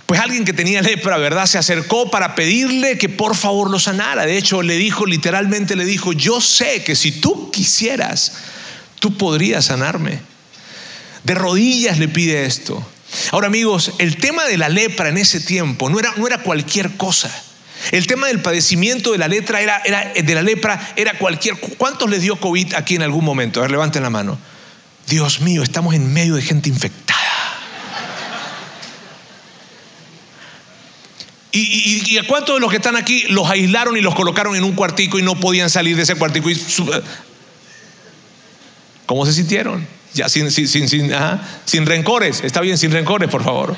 [0.05, 1.45] pues alguien que tenía lepra, ¿verdad?
[1.45, 4.25] Se acercó para pedirle que por favor lo sanara.
[4.25, 8.33] De hecho, le dijo, literalmente le dijo, yo sé que si tú quisieras,
[8.99, 10.34] tú podrías sanarme.
[11.25, 12.85] De rodillas le pide esto.
[13.31, 16.95] Ahora amigos, el tema de la lepra en ese tiempo no era, no era cualquier
[16.97, 17.31] cosa.
[17.91, 21.57] El tema del padecimiento de la, letra era, era, de la lepra era cualquier...
[21.77, 23.59] ¿Cuántos les dio COVID aquí en algún momento?
[23.59, 24.37] A ver, levanten la mano.
[25.07, 27.15] Dios mío, estamos en medio de gente infectada.
[31.51, 34.73] ¿Y, a cuántos de los que están aquí los aislaron y los colocaron en un
[34.73, 36.49] cuartico y no podían salir de ese cuartico?
[39.05, 39.94] ¿Cómo se sintieron?
[40.15, 43.75] Ya sin, sin, rencores, está bien, sin rencores, por favor.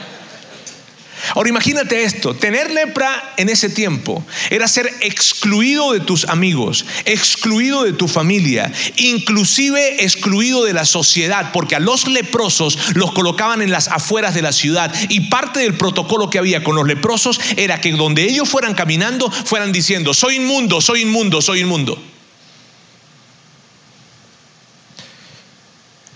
[1.33, 7.83] Ahora imagínate esto, tener lepra en ese tiempo era ser excluido de tus amigos, excluido
[7.83, 13.71] de tu familia, inclusive excluido de la sociedad, porque a los leprosos los colocaban en
[13.71, 17.81] las afueras de la ciudad y parte del protocolo que había con los leprosos era
[17.81, 21.99] que donde ellos fueran caminando fueran diciendo, soy inmundo, soy inmundo, soy inmundo.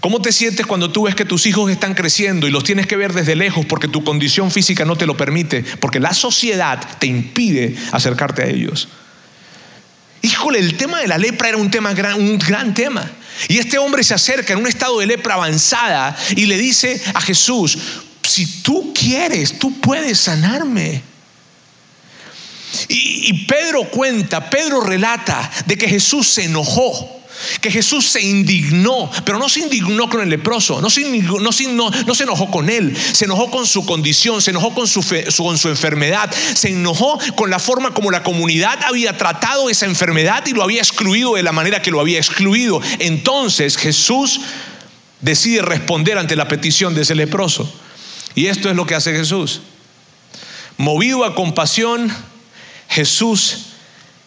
[0.02, 2.98] ¿Cómo te sientes cuando tú ves que tus hijos están creciendo y los tienes que
[2.98, 5.64] ver desde lejos porque tu condición física no te lo permite?
[5.80, 8.88] Porque la sociedad te impide acercarte a ellos.
[10.24, 13.12] Híjole, el tema de la lepra era un tema gran, un gran tema.
[13.48, 17.22] Y este hombre se acerca en un estado de lepra avanzada y le dice a
[17.22, 17.78] Jesús,
[18.24, 21.04] si tú quieres, tú puedes sanarme.
[22.88, 27.21] Y, y Pedro cuenta, Pedro relata de que Jesús se enojó
[27.60, 32.52] que Jesús se indignó, pero no se indignó con el leproso, no se, se enojó
[32.52, 37.50] con él, se enojó con su condición, se enojó con su enfermedad, se enojó con
[37.50, 41.52] la forma como la comunidad había tratado esa enfermedad y lo había excluido de la
[41.52, 42.82] manera que lo había excluido.
[43.00, 44.42] Entonces Jesús
[45.22, 47.72] decide responder ante la petición de ese leproso.
[48.36, 49.62] Y esto es lo que hace Jesús.
[50.78, 52.12] Movido a compasión,
[52.90, 53.68] Jesús,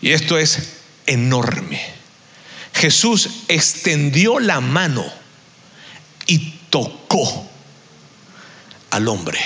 [0.00, 0.74] y esto es
[1.07, 2.04] enorme
[2.75, 5.05] Jesús extendió la mano
[6.27, 6.39] y
[6.71, 7.49] tocó
[8.91, 9.39] al hombre.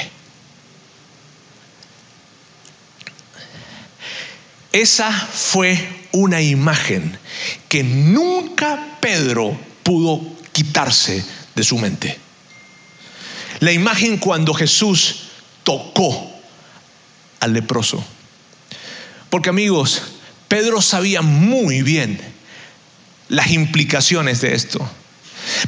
[4.72, 7.18] Esa fue una imagen
[7.68, 10.20] que nunca Pedro pudo
[10.52, 12.18] quitarse de su mente.
[13.60, 15.28] La imagen cuando Jesús
[15.64, 16.32] tocó
[17.40, 18.02] al leproso.
[19.30, 20.02] Porque amigos,
[20.48, 22.37] Pedro sabía muy bien
[23.28, 24.88] las implicaciones de esto.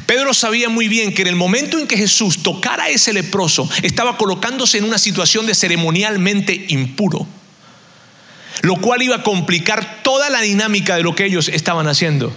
[0.05, 3.69] Pedro sabía muy bien que en el momento en que Jesús tocara a ese leproso,
[3.81, 7.27] estaba colocándose en una situación de ceremonialmente impuro,
[8.61, 12.33] lo cual iba a complicar toda la dinámica de lo que ellos estaban haciendo.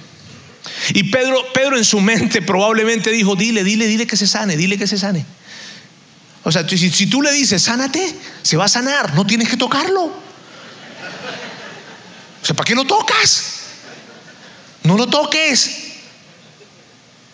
[0.95, 4.79] Y Pedro, Pedro en su mente probablemente dijo, dile, dile, dile que se sane, dile
[4.79, 5.27] que se sane.
[6.45, 10.05] O sea, si, tú le dices, sánate, se va a sanar, no tienes que tocarlo.
[10.05, 10.13] O
[12.47, 13.64] sea, ¿para qué lo tocas?
[14.85, 15.93] No lo toques.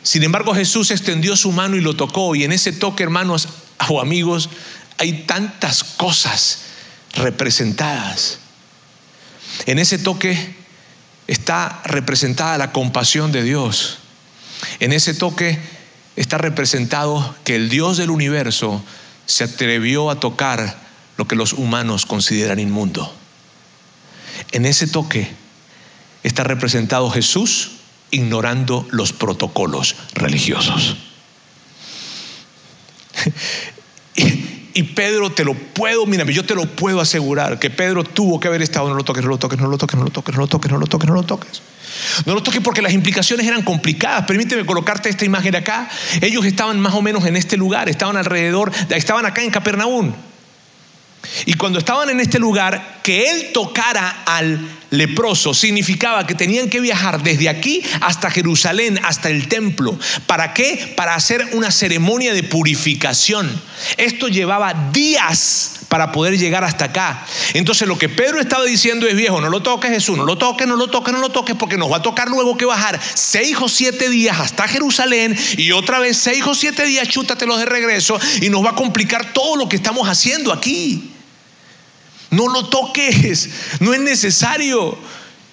[0.02, 2.34] Sin embargo, Jesús extendió su mano y lo tocó.
[2.34, 3.48] Y en ese toque, hermanos
[3.88, 4.48] o amigos,
[4.96, 6.60] hay tantas cosas
[7.14, 8.38] representadas.
[9.66, 10.54] En ese toque
[11.26, 13.98] está representada la compasión de Dios.
[14.78, 15.58] En ese toque
[16.16, 18.82] está representado que el Dios del universo
[19.26, 20.78] se atrevió a tocar
[21.16, 23.14] lo que los humanos consideran inmundo.
[24.52, 25.39] En ese toque
[26.22, 27.72] está representado Jesús
[28.10, 30.96] ignorando los protocolos religiosos.
[34.72, 38.48] Y, Pedro te lo puedo, mírame, yo te lo puedo asegurar que Pedro tuvo que
[38.48, 40.40] haber estado, no lo toques, no lo toques, no lo toques, no lo toques, no
[40.40, 41.62] lo toques, no lo toques, no lo toques.
[42.24, 44.24] No lo toques porque las implicaciones eran complicadas.
[44.26, 45.88] Permíteme colocarte esta imagen acá.
[46.20, 50.12] Ellos estaban más o menos en este lugar, estaban alrededor, estaban acá en Capernaum.
[51.46, 56.80] Y cuando estaban en este lugar, que él tocara al leproso significaba que tenían que
[56.80, 59.98] viajar desde aquí hasta Jerusalén, hasta el templo.
[60.26, 60.92] ¿Para qué?
[60.96, 63.50] Para hacer una ceremonia de purificación.
[63.96, 67.26] Esto llevaba días para poder llegar hasta acá.
[67.52, 70.66] Entonces lo que Pedro estaba diciendo es, viejo, no lo toques Jesús, no lo toques,
[70.66, 73.56] no lo toques, no lo toques, porque nos va a tocar luego que bajar seis
[73.60, 78.18] o siete días hasta Jerusalén y otra vez seis o siete días chútatelos de regreso
[78.40, 81.10] y nos va a complicar todo lo que estamos haciendo aquí.
[82.30, 84.98] No lo toques, no es necesario.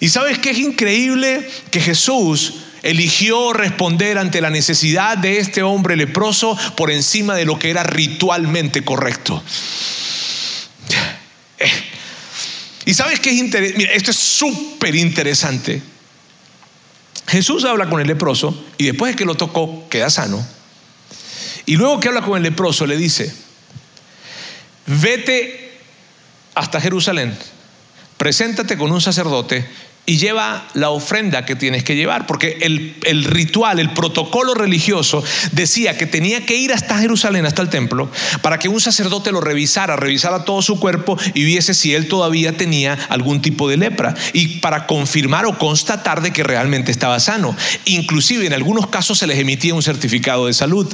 [0.00, 5.96] Y sabes que es increíble que Jesús eligió responder ante la necesidad de este hombre
[5.96, 9.42] leproso por encima de lo que era ritualmente correcto.
[12.84, 15.82] Y sabes que es interesante, mira, esto es súper interesante.
[17.26, 20.46] Jesús habla con el leproso y después de que lo tocó, queda sano.
[21.66, 23.30] Y luego que habla con el leproso, le dice,
[24.86, 25.67] vete
[26.58, 27.36] hasta Jerusalén,
[28.16, 29.66] preséntate con un sacerdote
[30.08, 35.98] y lleva la ofrenda que tienes que llevar, porque el, ritual, el protocolo religioso decía
[35.98, 39.96] que tenía que ir hasta Jerusalén, hasta el templo, para que un sacerdote lo revisara,
[39.96, 44.60] revisara todo su cuerpo y viese si él todavía tenía algún tipo de lepra, y
[44.60, 47.54] para confirmar o constatar de que realmente estaba sano.
[47.84, 50.88] Inclusive en algunos casos se les emitía un certificado de salud.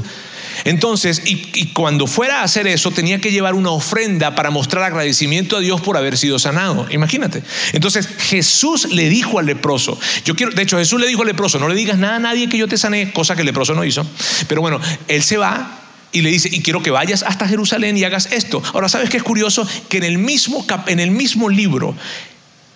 [0.64, 5.56] Entonces, y, cuando fuera a hacer eso, tenía que llevar una ofrenda para mostrar agradecimiento
[5.56, 6.86] a Dios por haber sido sanado.
[6.90, 7.42] Imagínate.
[7.72, 11.58] Entonces, Jesús le dijo al leproso, yo quiero, de hecho, Jesús le dijo al leproso,
[11.58, 13.84] no le digas nada a nadie que yo te sané, cosa que el leproso no
[13.84, 14.06] hizo.
[14.48, 15.80] Pero bueno, él se va
[16.12, 18.62] y le dice, y quiero que vayas hasta Jerusalén y hagas esto.
[18.72, 19.68] Ahora, ¿sabes qué es curioso?
[19.88, 21.94] Que en el mismo, en el mismo libro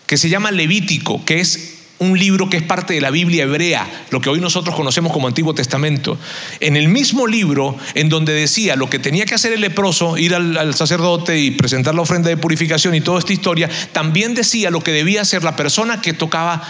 [0.07, 4.05] que se llama Levítico, que es un libro que es parte de la Biblia hebrea,
[4.11, 6.19] lo que hoy nosotros conocemos como Antiguo Testamento.
[6.61, 10.35] En el mismo libro en donde decía lo que tenía que hacer el leproso, ir
[10.35, 14.81] al, sacerdote y presentar la ofrenda de purificación y toda esta historia, también decía lo
[14.81, 16.63] que debía hacer la persona que tocaba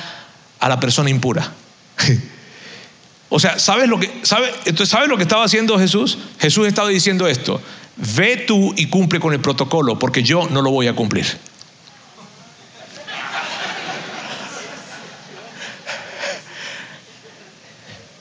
[0.60, 1.52] a la persona impura.
[3.28, 6.18] o sea, ¿sabes lo que, sabe, entonces, ¿sabes lo que estaba haciendo Jesús?
[6.38, 7.60] Jesús estaba diciendo esto,
[8.16, 11.26] ve tú y cumple con el protocolo, porque yo no lo voy a cumplir.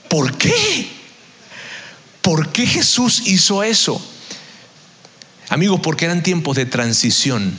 [0.09, 0.87] ¿Por qué?
[2.21, 4.05] ¿Por qué Jesús hizo eso?
[5.49, 7.57] Amigos, porque eran tiempos de transición.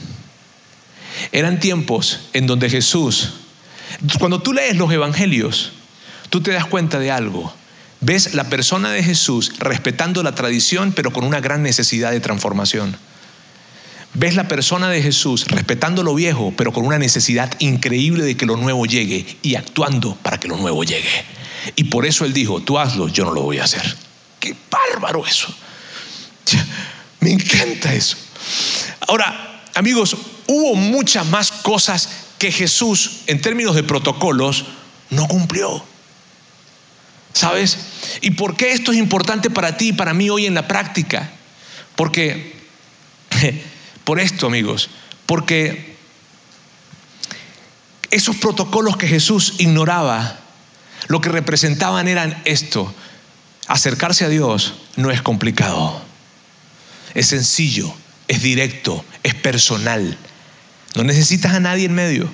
[1.33, 3.35] Eran tiempos en donde Jesús,
[4.19, 5.73] cuando tú lees los evangelios,
[6.31, 7.55] tú te das cuenta de algo.
[8.01, 12.97] Ves la persona de Jesús respetando la tradición, pero con una gran necesidad de transformación.
[14.15, 18.47] Ves la persona de Jesús respetando lo viejo, pero con una necesidad increíble de que
[18.47, 21.25] lo nuevo llegue y actuando para que lo nuevo llegue.
[21.77, 23.97] Y por eso él dijo, tú hazlo, yo no lo voy a hacer.
[24.41, 25.55] Qué bárbaro eso.
[27.21, 28.17] Me encanta eso.
[29.07, 34.67] Ahora, amigos, hubo muchas más cosas que Jesús, en términos de protocolos,
[35.11, 35.85] no cumplió.
[37.33, 37.79] ¿Sabes?
[38.21, 41.31] ¿Y por qué esto es importante para ti y para mí hoy en la práctica?
[41.97, 42.57] Porque,
[44.05, 44.91] por esto, amigos,
[45.27, 45.97] porque
[48.11, 50.41] esos protocolos que Jesús ignoraba,
[51.09, 52.95] lo que representaban eran esto.
[53.67, 56.01] Acercarse a Dios no es complicado.
[57.15, 57.93] Es sencillo,
[58.29, 60.17] es directo, es personal.
[60.95, 62.31] No necesitas a nadie en medio.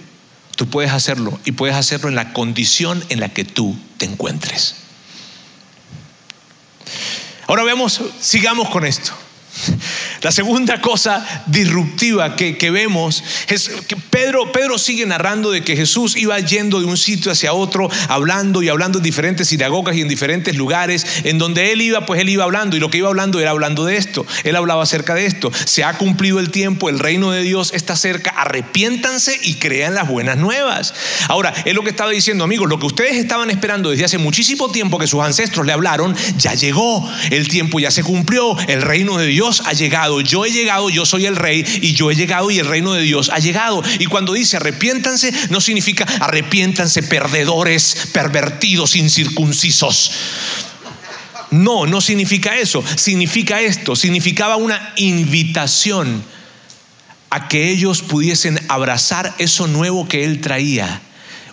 [0.57, 4.77] Tú puedes hacerlo y puedes hacerlo en la condición en la que tú te encuentres.
[7.47, 9.13] Ahora veamos, sigamos con esto.
[10.23, 16.17] La segunda cosa disruptiva que, vemos es que Pedro, Pedro sigue narrando de que Jesús
[16.17, 20.09] iba yendo de un sitio hacia otro, hablando y hablando en diferentes sinagogas y en
[20.09, 21.07] diferentes lugares.
[21.25, 22.77] En donde él iba, pues él iba hablando.
[22.77, 24.27] Y lo que iba hablando era hablando de esto.
[24.45, 25.53] Él hablaba acerca de esto.
[25.67, 28.31] Se ha cumplido el tiempo, el reino de Dios está cerca.
[28.31, 30.95] Arrepiéntanse y crean las buenas nuevas.
[31.29, 32.69] Ahora, es lo que estaba diciendo, amigos.
[32.69, 36.55] Lo que ustedes estaban esperando desde hace muchísimo tiempo que sus ancestros le hablaron, ya
[36.55, 37.07] llegó.
[37.31, 38.57] El tiempo ya se cumplió.
[38.69, 42.11] El reino de Dios ha llegado yo he llegado, yo soy el rey y yo
[42.11, 43.83] he llegado y el reino de Dios ha llegado.
[43.99, 50.11] Y cuando dice arrepiéntanse, no significa arrepiéntanse perdedores, pervertidos, incircuncisos.
[51.51, 52.83] No, no significa eso.
[52.97, 53.95] Significa esto.
[53.95, 56.25] Significaba una invitación
[57.31, 61.01] a que ellos pudiesen abrazar eso nuevo que Él traía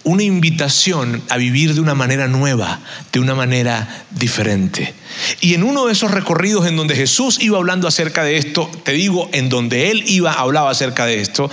[0.04, 2.80] una invitación a vivir de una manera nueva,
[3.12, 4.96] de una manera diferente.
[5.40, 8.92] Y en uno de esos recorridos en donde Jesús iba hablando acerca de esto, te
[8.94, 11.50] digo, en donde él iba hablaba acerca de esto,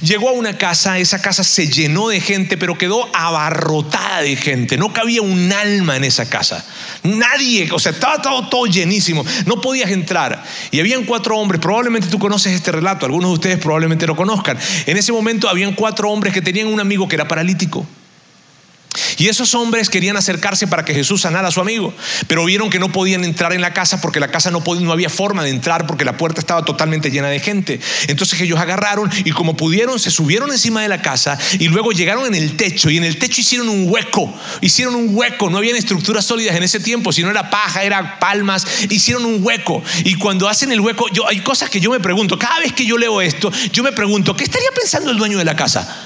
[0.00, 4.76] llegó a una casa, esa casa se llenó de gente, pero quedó abarrotada de gente,
[4.76, 6.64] no cabía un alma en esa casa.
[7.02, 10.42] Nadie, o sea, estaba todo, todo llenísimo, no podías entrar.
[10.70, 14.58] Y habían cuatro hombres, probablemente tú conoces este relato, algunos de ustedes probablemente lo conozcan.
[14.86, 17.86] En ese momento habían cuatro hombres que tenían un amigo que era paralítico.
[19.18, 21.94] Y esos hombres querían acercarse para que Jesús sanara a su amigo,
[22.26, 24.92] pero vieron que no podían entrar en la casa porque la casa no, podía, no
[24.92, 27.80] había forma de entrar porque la puerta estaba totalmente llena de gente.
[28.08, 32.26] Entonces ellos agarraron y como pudieron se subieron encima de la casa y luego llegaron
[32.26, 35.76] en el techo y en el techo hicieron un hueco, hicieron un hueco, no habían
[35.76, 40.48] estructuras sólidas en ese tiempo, sino era paja, era palmas, hicieron un hueco y cuando
[40.48, 43.20] hacen el hueco, yo hay cosas que yo me pregunto, cada vez que yo leo
[43.20, 46.01] esto, yo me pregunto, ¿qué estaría pensando el dueño de la casa?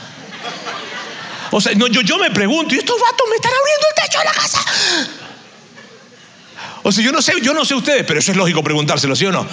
[1.57, 4.19] O sea, no, yo, yo me pregunto, ¿y estos vatos me están abriendo el techo
[4.19, 4.61] de la casa?
[6.83, 9.25] O sea, yo no sé, yo no sé ustedes, pero eso es lógico preguntárselo, ¿sí
[9.25, 9.47] o no?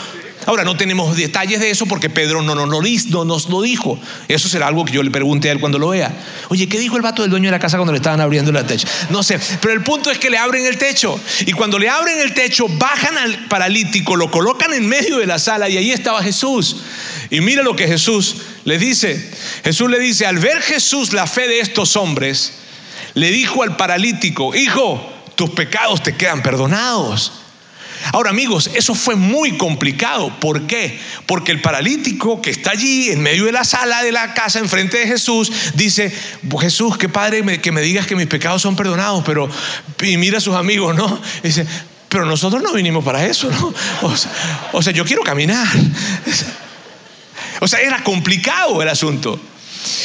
[0.45, 3.97] Ahora, no tenemos detalles de eso porque Pedro no, no, no, no, nos lo dijo.
[4.28, 6.14] Eso será algo que yo le pregunte a él cuando lo vea.
[6.49, 8.66] Oye, ¿qué dijo el vato del dueño de la casa cuando le estaban abriendo el
[8.66, 8.86] techo?
[9.10, 11.18] No sé, pero el punto es que le abren el techo.
[11.45, 15.39] Y cuando le abren el techo, bajan al paralítico, lo colocan en medio de la
[15.39, 16.84] sala y ahí estaba Jesús.
[17.30, 18.36] Y mira lo que Jesús
[18.66, 19.32] le dice.
[19.64, 22.53] Jesús le dice, al ver Jesús la fe de estos hombres,
[23.14, 27.32] le dijo al paralítico, hijo, tus pecados te quedan perdonados.
[28.11, 30.38] Ahora amigos, eso fue muy complicado.
[30.39, 30.99] ¿Por qué?
[31.26, 34.97] Porque el paralítico que está allí en medio de la sala de la casa, enfrente
[34.97, 36.14] de Jesús, dice,
[36.59, 39.49] Jesús, qué padre que me digas que mis pecados son perdonados, pero
[40.01, 41.22] y mira a sus amigos, ¿no?
[41.43, 41.66] dice,
[42.09, 43.74] pero nosotros no vinimos para eso, ¿no?
[44.74, 45.68] o sea yo quiero caminar.
[47.64, 49.39] O sea, era complicado el asunto.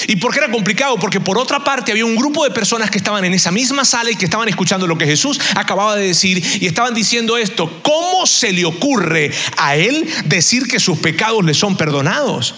[0.07, 0.97] ¿Y por qué era complicado?
[0.97, 4.13] Porque por otra parte había un grupo de personas que estaban en esa misma sala
[4.13, 7.81] y que estaban escuchando lo que Jesús acababa de decir y estaban diciendo esto.
[7.83, 12.55] ¿Cómo se le ocurre a él decir que sus pecados le son perdonados?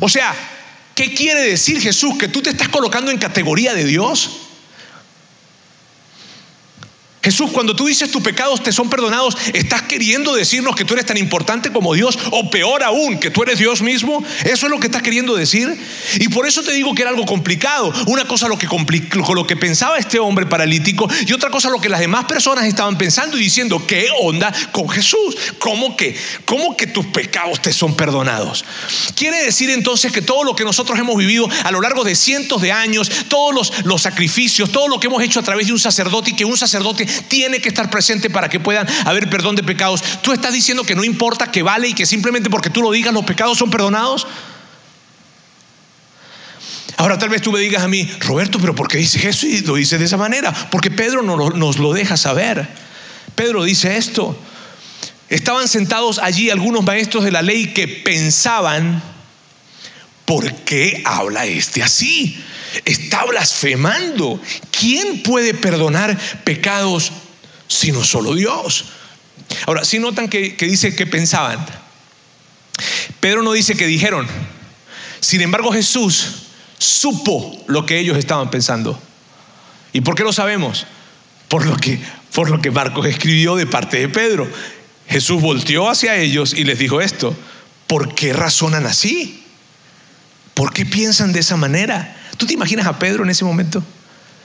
[0.00, 0.34] O sea,
[0.94, 2.16] ¿qué quiere decir Jesús?
[2.16, 4.43] ¿Que tú te estás colocando en categoría de Dios?
[7.24, 11.06] Jesús, cuando tú dices tus pecados te son perdonados, ¿estás queriendo decirnos que tú eres
[11.06, 12.18] tan importante como Dios?
[12.32, 14.22] O peor aún, que tú eres Dios mismo.
[14.44, 15.74] ¿Eso es lo que estás queriendo decir?
[16.20, 17.94] Y por eso te digo que era algo complicado.
[18.08, 18.68] Una cosa lo que,
[19.34, 22.98] lo que pensaba este hombre paralítico y otra cosa lo que las demás personas estaban
[22.98, 25.34] pensando y diciendo, ¿qué onda con Jesús?
[25.58, 26.14] ¿Cómo que,
[26.44, 28.66] cómo que tus pecados te son perdonados?
[29.14, 32.60] Quiere decir entonces que todo lo que nosotros hemos vivido a lo largo de cientos
[32.60, 35.80] de años, todos los, los sacrificios, todo lo que hemos hecho a través de un
[35.80, 39.62] sacerdote y que un sacerdote tiene que estar presente para que puedan haber perdón de
[39.62, 40.02] pecados.
[40.22, 43.12] Tú estás diciendo que no importa, que vale y que simplemente porque tú lo digas
[43.12, 44.26] los pecados son perdonados.
[46.96, 49.60] Ahora tal vez tú me digas a mí, Roberto, pero ¿por qué dice eso y
[49.60, 50.52] lo dice de esa manera?
[50.70, 52.68] Porque Pedro nos lo deja saber.
[53.34, 54.38] Pedro dice esto.
[55.28, 59.02] Estaban sentados allí algunos maestros de la ley que pensaban,
[60.24, 62.38] ¿por qué habla este así?
[62.84, 64.40] Está blasfemando.
[64.78, 67.12] ¿Quién puede perdonar pecados
[67.68, 68.86] sino solo Dios?
[69.66, 71.64] Ahora, si notan que, que dice que pensaban.
[73.20, 74.26] Pedro no dice que dijeron.
[75.20, 76.44] Sin embargo, Jesús
[76.78, 79.00] supo lo que ellos estaban pensando.
[79.92, 80.86] ¿Y por qué lo sabemos?
[81.48, 82.00] Por lo que,
[82.34, 84.50] por lo que Marcos escribió de parte de Pedro.
[85.08, 87.34] Jesús volteó hacia ellos y les dijo esto.
[87.86, 89.44] ¿Por qué razonan así?
[90.54, 92.16] ¿Por qué piensan de esa manera?
[92.36, 93.82] ¿Tú te imaginas a Pedro en ese momento?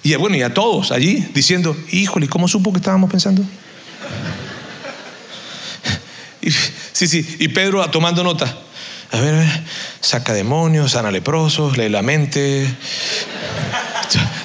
[0.04, 3.44] Y bueno, y a todos allí diciendo, híjole, ¿cómo supo que estábamos pensando?
[6.94, 8.58] sí, sí, y Pedro tomando nota.
[9.12, 9.46] A ver,
[10.02, 12.72] saca demonios, sana leprosos, lee la mente.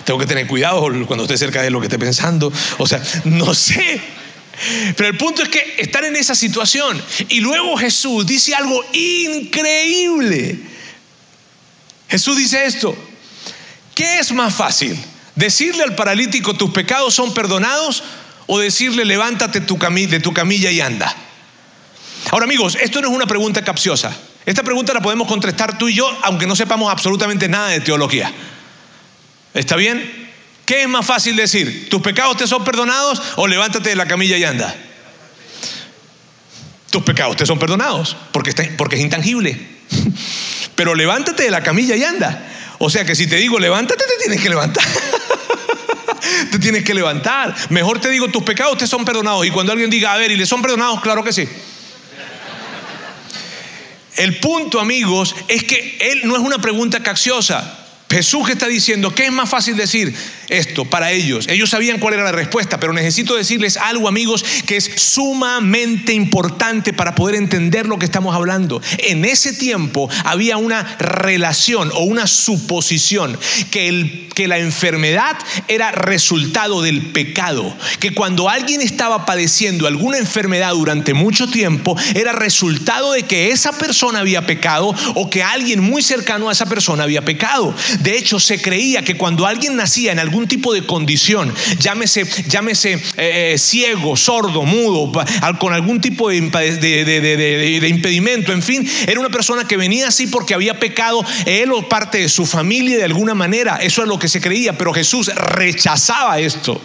[0.04, 2.52] Tengo que tener cuidado cuando esté cerca de lo que esté pensando.
[2.78, 4.00] O sea, no sé.
[4.96, 7.00] Pero el punto es que están en esa situación.
[7.28, 10.58] Y luego Jesús dice algo increíble.
[12.08, 12.96] Jesús dice esto.
[13.94, 14.98] ¿Qué es más fácil?
[15.36, 18.02] ¿Decirle al paralítico tus pecados son perdonados
[18.46, 21.14] o decirle levántate de tu camilla y anda?
[22.30, 24.16] Ahora amigos, esto no es una pregunta capciosa.
[24.46, 28.32] Esta pregunta la podemos contestar tú y yo, aunque no sepamos absolutamente nada de teología.
[29.54, 30.24] ¿Está bien?
[30.66, 31.88] ¿Qué es más fácil decir?
[31.88, 34.74] ¿Tus pecados te son perdonados o levántate de la camilla y anda?
[36.90, 39.60] Tus pecados te son perdonados porque, es intangible.
[40.74, 42.50] Pero levántate de la camilla y anda.
[42.78, 44.84] O sea que si te digo levántate, te tienes que levantar.
[46.50, 47.54] te tienes que levantar.
[47.70, 49.46] Mejor te digo, tus pecados te son perdonados.
[49.46, 51.00] Y cuando alguien diga, a ver, ¿y le son perdonados?
[51.00, 51.48] Claro que sí.
[54.16, 57.83] El punto, amigos, es que él no es una pregunta cacciosa.
[58.14, 60.14] Jesús está diciendo, ¿qué es más fácil decir?
[60.48, 61.48] Esto para ellos.
[61.48, 66.92] Ellos sabían cuál era la respuesta, pero necesito decirles algo, amigos, que es sumamente importante
[66.92, 68.80] para poder entender lo que estamos hablando.
[68.98, 73.36] En ese tiempo había una relación o una suposición
[73.72, 75.36] que, el, que la enfermedad
[75.66, 82.30] era resultado del pecado, que cuando alguien estaba padeciendo alguna enfermedad durante mucho tiempo, era
[82.32, 87.02] resultado de que esa persona había pecado o que alguien muy cercano a esa persona
[87.02, 87.74] había pecado.
[88.04, 92.92] De hecho, se creía que cuando alguien nacía en algún tipo de condición, llámese, llámese
[92.92, 95.10] eh, eh, ciego, sordo, mudo,
[95.58, 100.52] con algún tipo de, de, impedimento, en fin, era una persona que venía así porque
[100.52, 103.76] había pecado él o parte de su familia de alguna manera.
[103.76, 106.78] Eso es lo que se creía, pero Jesús rechazaba esto.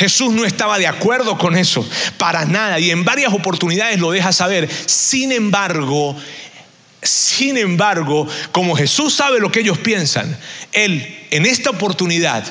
[0.00, 1.88] Jesús no estaba de acuerdo con eso,
[2.18, 4.68] para nada, y en varias oportunidades lo deja saber.
[4.86, 6.16] Sin embargo,
[7.06, 10.36] sin embargo, como Jesús sabe lo que ellos piensan,
[10.72, 12.44] Él en esta oportunidad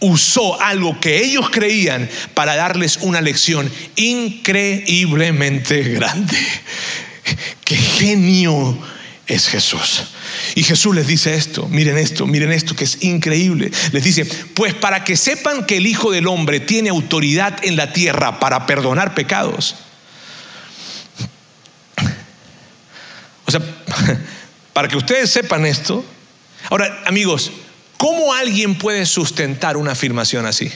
[0.00, 6.38] usó algo que ellos creían para darles una lección increíblemente grande.
[7.64, 8.78] Qué genio
[9.26, 10.04] es Jesús.
[10.54, 13.70] Y Jesús les dice esto, miren esto, miren esto que es increíble.
[13.92, 17.92] Les dice, pues para que sepan que el Hijo del Hombre tiene autoridad en la
[17.92, 19.74] tierra para perdonar pecados
[23.48, 23.62] O sea,
[24.72, 26.04] para que ustedes sepan esto.
[26.70, 27.52] Ahora, amigos,
[27.96, 30.70] ¿cómo alguien puede sustentar una afirmación así?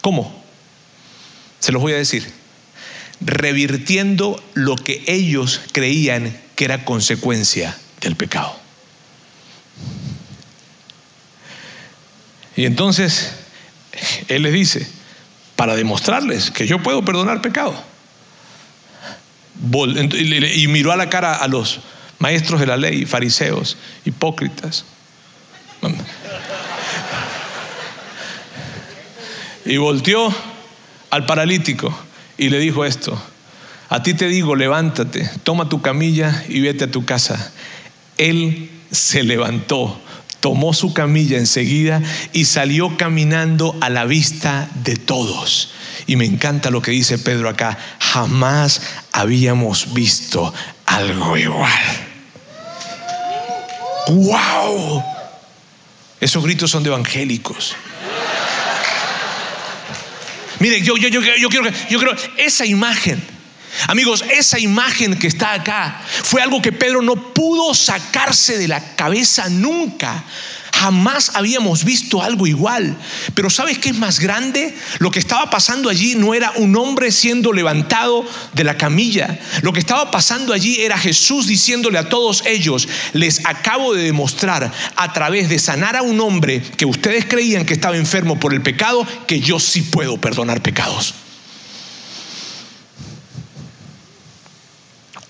[0.00, 0.44] ¿Cómo?
[1.60, 2.30] Se los voy a decir.
[3.20, 8.58] Revirtiendo lo que ellos creían que era consecuencia del pecado.
[12.56, 13.32] Y entonces,
[14.28, 14.86] Él les dice,
[15.56, 17.82] para demostrarles que yo puedo perdonar pecado
[19.58, 21.80] y miró a la cara a los
[22.18, 24.84] maestros de la ley, fariseos, hipócritas.
[29.64, 30.32] Y volteó
[31.10, 31.96] al paralítico
[32.38, 33.20] y le dijo esto,
[33.88, 37.52] a ti te digo, levántate, toma tu camilla y vete a tu casa.
[38.16, 40.00] Él se levantó,
[40.40, 42.02] tomó su camilla enseguida
[42.32, 45.72] y salió caminando a la vista de todos.
[46.06, 48.80] Y me encanta lo que dice Pedro acá, jamás
[49.12, 50.52] habíamos visto
[50.86, 52.05] algo igual.
[54.08, 55.02] ¡Wow!
[56.20, 57.76] Esos gritos son de evangélicos.
[60.58, 63.22] Mire, yo, yo, yo, quiero, yo creo, esa imagen,
[63.88, 68.94] amigos, esa imagen que está acá fue algo que Pedro no pudo sacarse de la
[68.94, 70.24] cabeza nunca.
[70.80, 72.96] Jamás habíamos visto algo igual.
[73.34, 74.76] Pero ¿sabes qué es más grande?
[74.98, 79.38] Lo que estaba pasando allí no era un hombre siendo levantado de la camilla.
[79.62, 84.70] Lo que estaba pasando allí era Jesús diciéndole a todos ellos, les acabo de demostrar
[84.96, 88.62] a través de sanar a un hombre que ustedes creían que estaba enfermo por el
[88.62, 91.14] pecado, que yo sí puedo perdonar pecados.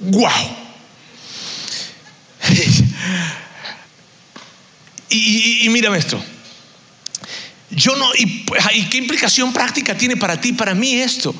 [0.00, 0.65] ¡Wow!
[5.08, 6.22] Y, mírame esto.
[7.70, 8.44] Yo no, y,
[8.90, 11.34] qué implicación práctica tiene para ti, para mí esto?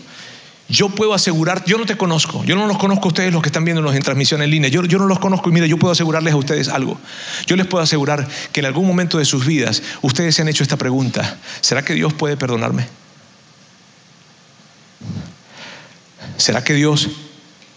[0.68, 3.50] Yo puedo asegurar, yo no te conozco, yo no los conozco a ustedes los que
[3.50, 5.92] están viéndonos en transmisión en línea, yo, yo no los conozco y mira, yo puedo
[5.92, 6.98] asegurarles a ustedes algo.
[7.46, 10.64] Yo les puedo asegurar que en algún momento de sus vidas ustedes se han hecho
[10.64, 12.88] esta pregunta, ¿será que Dios puede perdonarme?
[16.36, 17.10] ¿Será que Dios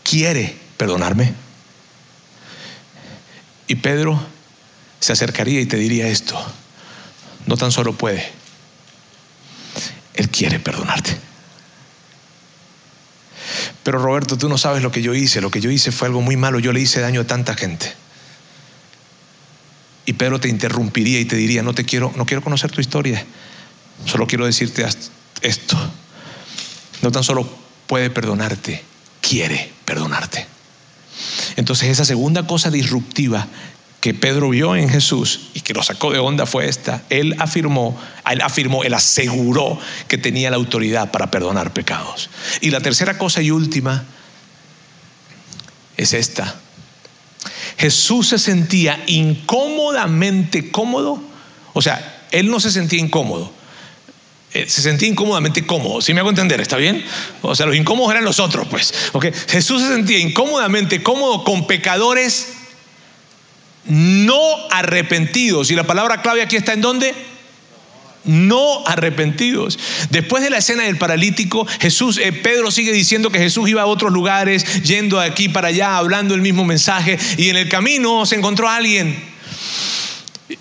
[0.03, 1.33] quiere perdonarme?
[3.67, 4.19] Y Pedro
[4.99, 6.39] se acercaría y te diría esto.
[7.45, 8.31] No tan solo puede,
[10.13, 11.17] Él quiere perdonarte.
[13.83, 15.41] Pero Roberto, tú no sabes lo que yo hice.
[15.41, 16.59] Lo que yo hice fue algo muy malo.
[16.59, 17.91] Yo le hice daño a tanta gente.
[20.05, 23.25] Y Pedro te interrumpiría y te diría, no te quiero, no quiero conocer tu historia.
[24.05, 24.85] Solo quiero decirte
[25.41, 25.77] esto.
[27.01, 27.49] No tan solo
[27.87, 28.83] puede perdonarte,
[29.21, 30.45] quiere perdonarte.
[31.55, 33.47] Entonces esa segunda cosa disruptiva
[33.99, 37.03] que Pedro vio en Jesús y que lo sacó de onda fue esta.
[37.09, 39.77] Él afirmó, él afirmó, él aseguró
[40.07, 42.29] que tenía la autoridad para perdonar pecados.
[42.61, 44.05] Y la tercera cosa y última
[45.97, 46.55] es esta.
[47.77, 51.21] Jesús se sentía incómodamente cómodo.
[51.73, 53.51] O sea, él no se sentía incómodo.
[54.53, 56.01] Eh, se sentía incómodamente cómodo.
[56.01, 57.03] Si me hago entender, ¿está bien?
[57.41, 58.93] O sea, los incómodos eran los otros, pues.
[59.11, 59.31] Okay.
[59.47, 62.58] Jesús se sentía incómodamente cómodo con pecadores
[63.89, 64.39] no
[64.71, 65.69] arrepentidos.
[65.71, 67.13] Y la palabra clave aquí está en dónde?
[68.23, 69.79] No arrepentidos.
[70.09, 73.87] Después de la escena del paralítico, Jesús, eh, Pedro sigue diciendo que Jesús iba a
[73.87, 78.25] otros lugares, yendo de aquí para allá, hablando el mismo mensaje, y en el camino
[78.25, 79.28] se encontró a alguien.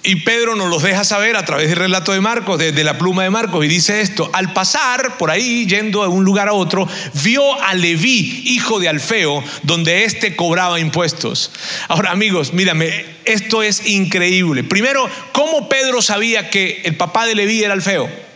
[0.02, 3.22] Y Pedro nos los deja saber a través del relato de Marcos, de, la pluma
[3.22, 6.86] de Marcos, y dice esto, al pasar por ahí, yendo de un lugar a otro,
[7.22, 11.50] vio a Leví, hijo de Alfeo, donde éste cobraba impuestos.
[11.88, 14.62] Ahora amigos, mírame, esto es increíble.
[14.62, 18.27] Primero, ¿cómo Pedro sabía que el papá de Leví era Alfeo?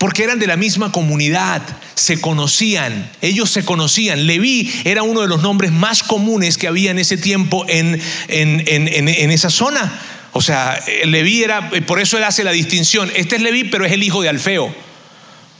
[0.00, 1.60] Porque eran de la misma comunidad,
[1.94, 4.26] se conocían, ellos se conocían.
[4.26, 9.30] Leví era uno de los nombres más comunes que había en ese tiempo en, en,
[9.30, 10.00] esa zona.
[10.32, 13.12] O sea, Leví era, por eso él hace la distinción.
[13.14, 14.74] Este es Leví, pero es el hijo de Alfeo.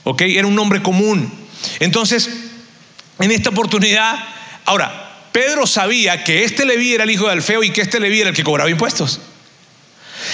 [0.05, 0.22] ¿Ok?
[0.22, 1.30] Era un nombre común.
[1.78, 2.30] Entonces,
[3.18, 4.24] en esta oportunidad,
[4.64, 8.22] ahora, Pedro sabía que este Leví era el hijo de Alfeo y que este Leví
[8.22, 9.20] era el que cobraba impuestos.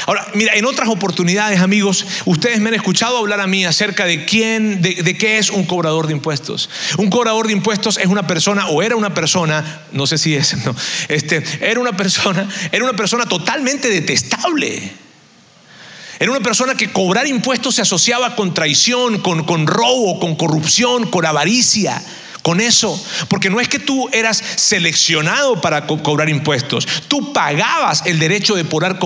[0.07, 4.25] Ahora, mira, en otras oportunidades, amigos, ustedes me han escuchado hablar a mí acerca de
[4.25, 6.69] quién, de, qué es un cobrador de impuestos.
[6.99, 10.65] Un cobrador de impuestos es una persona, o era una persona, no sé si es,
[10.65, 10.75] no,
[11.09, 14.93] este, era una persona, era una persona totalmente detestable.
[16.19, 21.11] Era una persona que cobrar impuestos se asociaba con traición, con, con robo, con corrupción,
[21.11, 22.03] con avaricia
[22.47, 28.21] con eso, porque no es que tú eras seleccionado para cobrar impuestos, tú pagabas el
[28.21, 29.01] derecho de poder,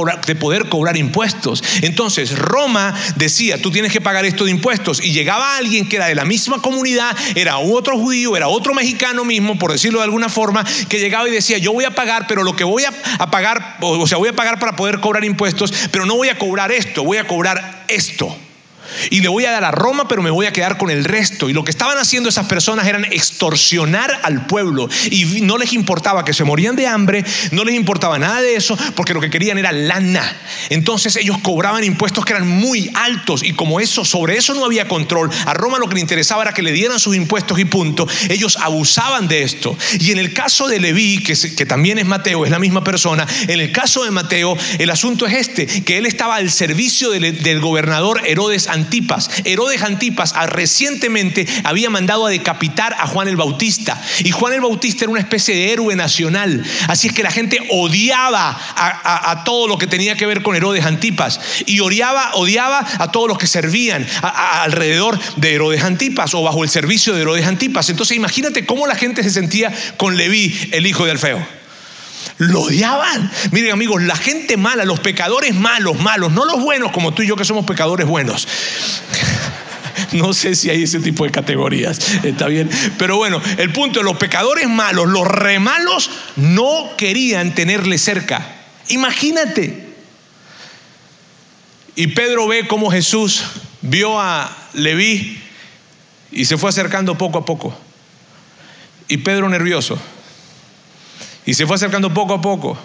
[0.69, 1.65] cobrar, impuestos.
[1.81, 6.09] Entonces Roma decía, tú tienes que pagar esto de impuestos, y llegaba alguien que era
[6.09, 10.29] de la misma comunidad, era otro judío, era otro mexicano mismo, por decirlo de alguna
[10.29, 13.31] forma, que llegaba y decía, yo voy a pagar, pero lo que voy a, a
[13.31, 16.73] pagar, o sea, voy a pagar para poder cobrar impuestos, pero no voy a cobrar
[16.73, 18.37] esto, voy a cobrar esto.
[19.11, 21.49] Y le voy a dar a Roma, pero me voy a quedar con el resto.
[21.49, 24.89] Y lo que estaban haciendo esas personas eran extorsionar al pueblo.
[25.11, 28.77] Y no les importaba que se morían de hambre, no les importaba nada de eso,
[28.95, 30.37] porque lo que querían era lana.
[30.69, 33.43] Entonces ellos cobraban impuestos que eran muy altos.
[33.43, 36.53] Y como eso, sobre eso no había control, a Roma lo que le interesaba era
[36.53, 38.07] que le dieran sus impuestos y punto.
[38.29, 39.77] Ellos abusaban de esto.
[39.99, 43.27] Y en el caso de Leví, que, que también es Mateo, es la misma persona,
[43.49, 47.43] en el caso de Mateo, el asunto es este, que él estaba al servicio del,
[47.43, 48.80] del gobernador Herodes Antipas.
[49.45, 54.01] Herodes Antipas ah, recientemente había mandado a decapitar a Juan el Bautista.
[54.21, 56.65] Y Juan el Bautista era una especie de héroe nacional.
[56.89, 60.85] Así es que la gente odiaba a, todo lo que tenía que ver con Herodes
[60.85, 61.41] Antipas.
[61.67, 66.71] Y odiaba, odiaba a todos los que servían alrededor de Herodes Antipas o bajo el
[66.71, 67.89] servicio de Herodes Antipas.
[67.91, 71.60] Entonces imagínate cómo la gente se sentía con Leví, el hijo de Alfeo.
[72.41, 73.31] Lo odiaban.
[73.51, 77.27] Miren amigos, la gente mala, los pecadores malos, malos, no los buenos como tú y
[77.27, 78.49] yo que somos pecadores buenos.
[80.13, 82.69] No sé si hay ese tipo de categorías, está bien.
[82.99, 88.57] Pero bueno, el punto es, los pecadores malos, los remalos, no querían tenerle cerca.
[88.89, 89.89] Imagínate.
[91.95, 93.45] Y Pedro ve cómo Jesús
[93.83, 95.41] vio a Leví
[96.33, 97.77] y se fue acercando poco a poco.
[99.07, 100.01] Y Pedro nervioso.
[101.51, 102.79] Y se fue acercando poco a poco,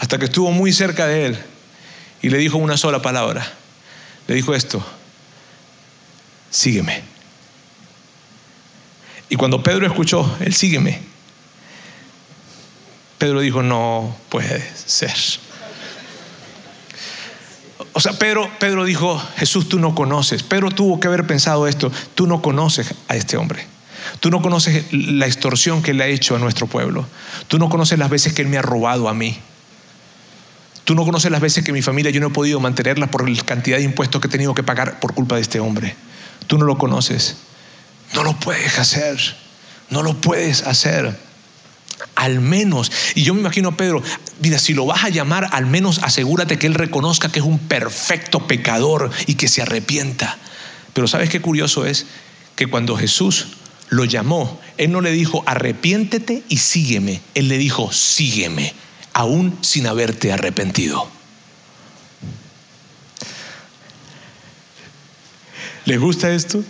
[0.00, 1.38] hasta que estuvo muy cerca de él
[2.20, 3.48] y le dijo una sola palabra.
[4.26, 4.84] Le dijo esto,
[6.50, 7.04] sígueme.
[9.28, 11.00] Y cuando Pedro escuchó, él sígueme,
[13.18, 15.14] Pedro dijo, no puede ser.
[17.92, 20.42] O sea, Pedro, Pedro dijo, Jesús, tú no conoces.
[20.42, 23.64] Pedro tuvo que haber pensado esto, tú no conoces a este hombre.
[24.20, 27.06] Tú no conoces la extorsión que le ha hecho a nuestro pueblo.
[27.48, 29.38] Tú no conoces las veces que Él me ha robado a mí.
[30.84, 33.42] Tú no conoces las veces que mi familia yo no he podido mantenerla por la
[33.44, 35.94] cantidad de impuestos que he tenido que pagar por culpa de este hombre.
[36.46, 37.36] Tú no lo conoces.
[38.14, 39.36] No lo puedes hacer.
[39.88, 41.16] No lo puedes hacer.
[42.16, 44.02] Al menos, y yo me imagino a Pedro,
[44.40, 47.58] mira, si lo vas a llamar, al menos asegúrate que él reconozca que es un
[47.58, 50.38] perfecto pecador y que se arrepienta.
[50.92, 52.06] Pero ¿sabes qué curioso es?
[52.56, 53.46] Que cuando Jesús
[53.90, 57.20] lo llamó, Él no le dijo, arrepiéntete y sígueme.
[57.34, 58.72] Él le dijo, sígueme,
[59.12, 61.08] aún sin haberte arrepentido.
[65.84, 66.62] ¿Les gusta esto?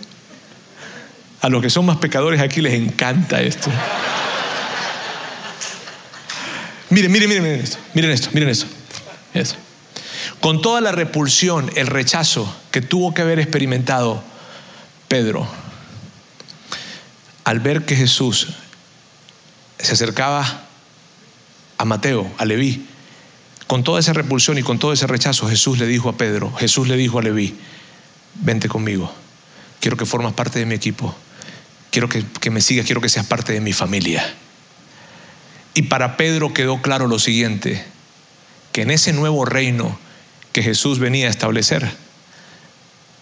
[1.41, 3.69] A los que son más pecadores aquí les encanta esto.
[6.89, 8.65] Miren, miren, miren, miren esto, miren esto, miren esto.
[9.33, 9.55] Eso.
[10.39, 14.23] Con toda la repulsión, el rechazo que tuvo que haber experimentado
[15.07, 15.47] Pedro,
[17.43, 18.47] al ver que Jesús
[19.79, 20.65] se acercaba
[21.77, 22.85] a Mateo, a Leví,
[23.67, 26.87] con toda esa repulsión y con todo ese rechazo, Jesús le dijo a Pedro, Jesús
[26.87, 27.55] le dijo a Leví,
[28.35, 29.11] vente conmigo,
[29.79, 31.15] quiero que formas parte de mi equipo,
[31.89, 34.35] quiero que, que me sigas, quiero que seas parte de mi familia.
[35.73, 37.85] Y para Pedro quedó claro lo siguiente,
[38.73, 39.97] que en ese nuevo reino
[40.51, 41.89] que Jesús venía a establecer,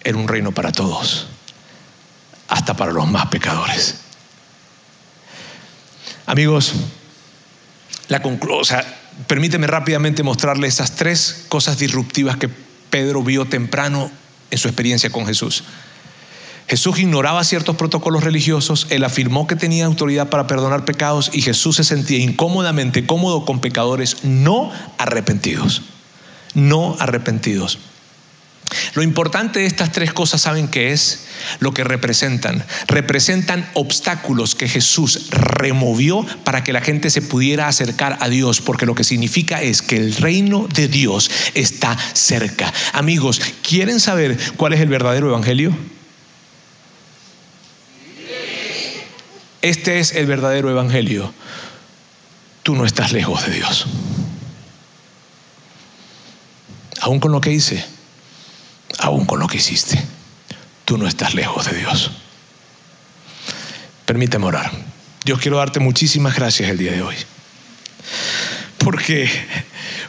[0.03, 1.27] era un reino para todos,
[2.47, 3.99] hasta para los más pecadores.
[6.29, 6.73] Amigos,
[8.07, 8.21] la
[9.25, 12.47] permíteme rápidamente mostrarle esas tres cosas disruptivas que
[12.91, 14.11] Pedro vio temprano
[14.51, 15.63] en su experiencia con Jesús.
[16.67, 21.77] Jesús ignoraba ciertos protocolos religiosos, él afirmó que tenía autoridad para perdonar pecados y Jesús
[21.77, 25.81] se sentía incómodamente cómodo con pecadores no arrepentidos,
[26.53, 27.79] no arrepentidos.
[28.93, 31.25] Lo importante de estas tres cosas, ¿saben qué es?
[31.59, 32.63] Lo que representan.
[32.87, 38.85] Representan obstáculos que Jesús removió para que la gente se pudiera acercar a Dios, porque
[38.85, 42.71] lo que significa es que el reino de Dios está cerca.
[42.93, 45.75] Amigos, ¿quieren saber cuál es el verdadero evangelio?
[49.61, 51.33] Este es el verdadero evangelio.
[52.63, 53.87] Tú no estás lejos de Dios.
[57.01, 57.98] Aún con lo que hice
[58.97, 60.03] aún con lo que hiciste,
[60.85, 62.11] tú no estás lejos de Dios.
[64.05, 64.71] Permíteme orar.
[65.23, 67.15] Dios quiero darte muchísimas gracias el día de hoy.
[68.79, 69.29] Porque,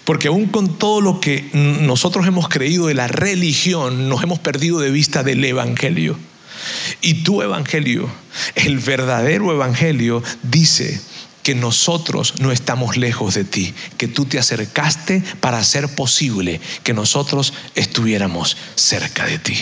[0.05, 4.79] porque aún con todo lo que nosotros hemos creído de la religión, nos hemos perdido
[4.79, 6.17] de vista del Evangelio.
[7.03, 8.11] Y tu Evangelio,
[8.55, 11.01] el verdadero Evangelio, dice
[11.43, 16.93] que nosotros no estamos lejos de ti, que tú te acercaste para hacer posible que
[16.93, 19.57] nosotros estuviéramos cerca de ti.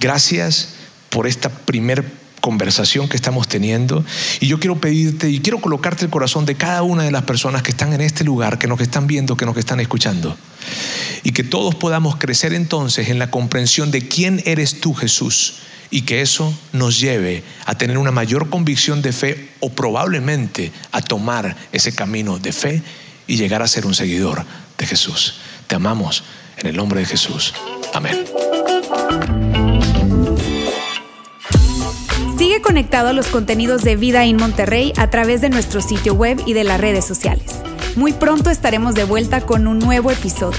[0.00, 0.70] Gracias
[1.10, 2.04] por esta primer
[2.40, 4.04] conversación que estamos teniendo
[4.40, 7.62] y yo quiero pedirte y quiero colocarte el corazón de cada una de las personas
[7.62, 10.36] que están en este lugar, que nos están viendo, que nos están escuchando
[11.22, 15.54] y que todos podamos crecer entonces en la comprensión de quién eres tú Jesús
[15.92, 21.02] y que eso nos lleve a tener una mayor convicción de fe o probablemente a
[21.02, 22.82] tomar ese camino de fe
[23.28, 24.44] y llegar a ser un seguidor
[24.78, 25.34] de Jesús.
[25.68, 26.24] Te amamos
[26.56, 27.54] en el nombre de Jesús.
[27.92, 28.24] Amén.
[32.38, 36.42] Sigue conectado a los contenidos de Vida en Monterrey a través de nuestro sitio web
[36.46, 37.56] y de las redes sociales.
[37.96, 40.58] Muy pronto estaremos de vuelta con un nuevo episodio.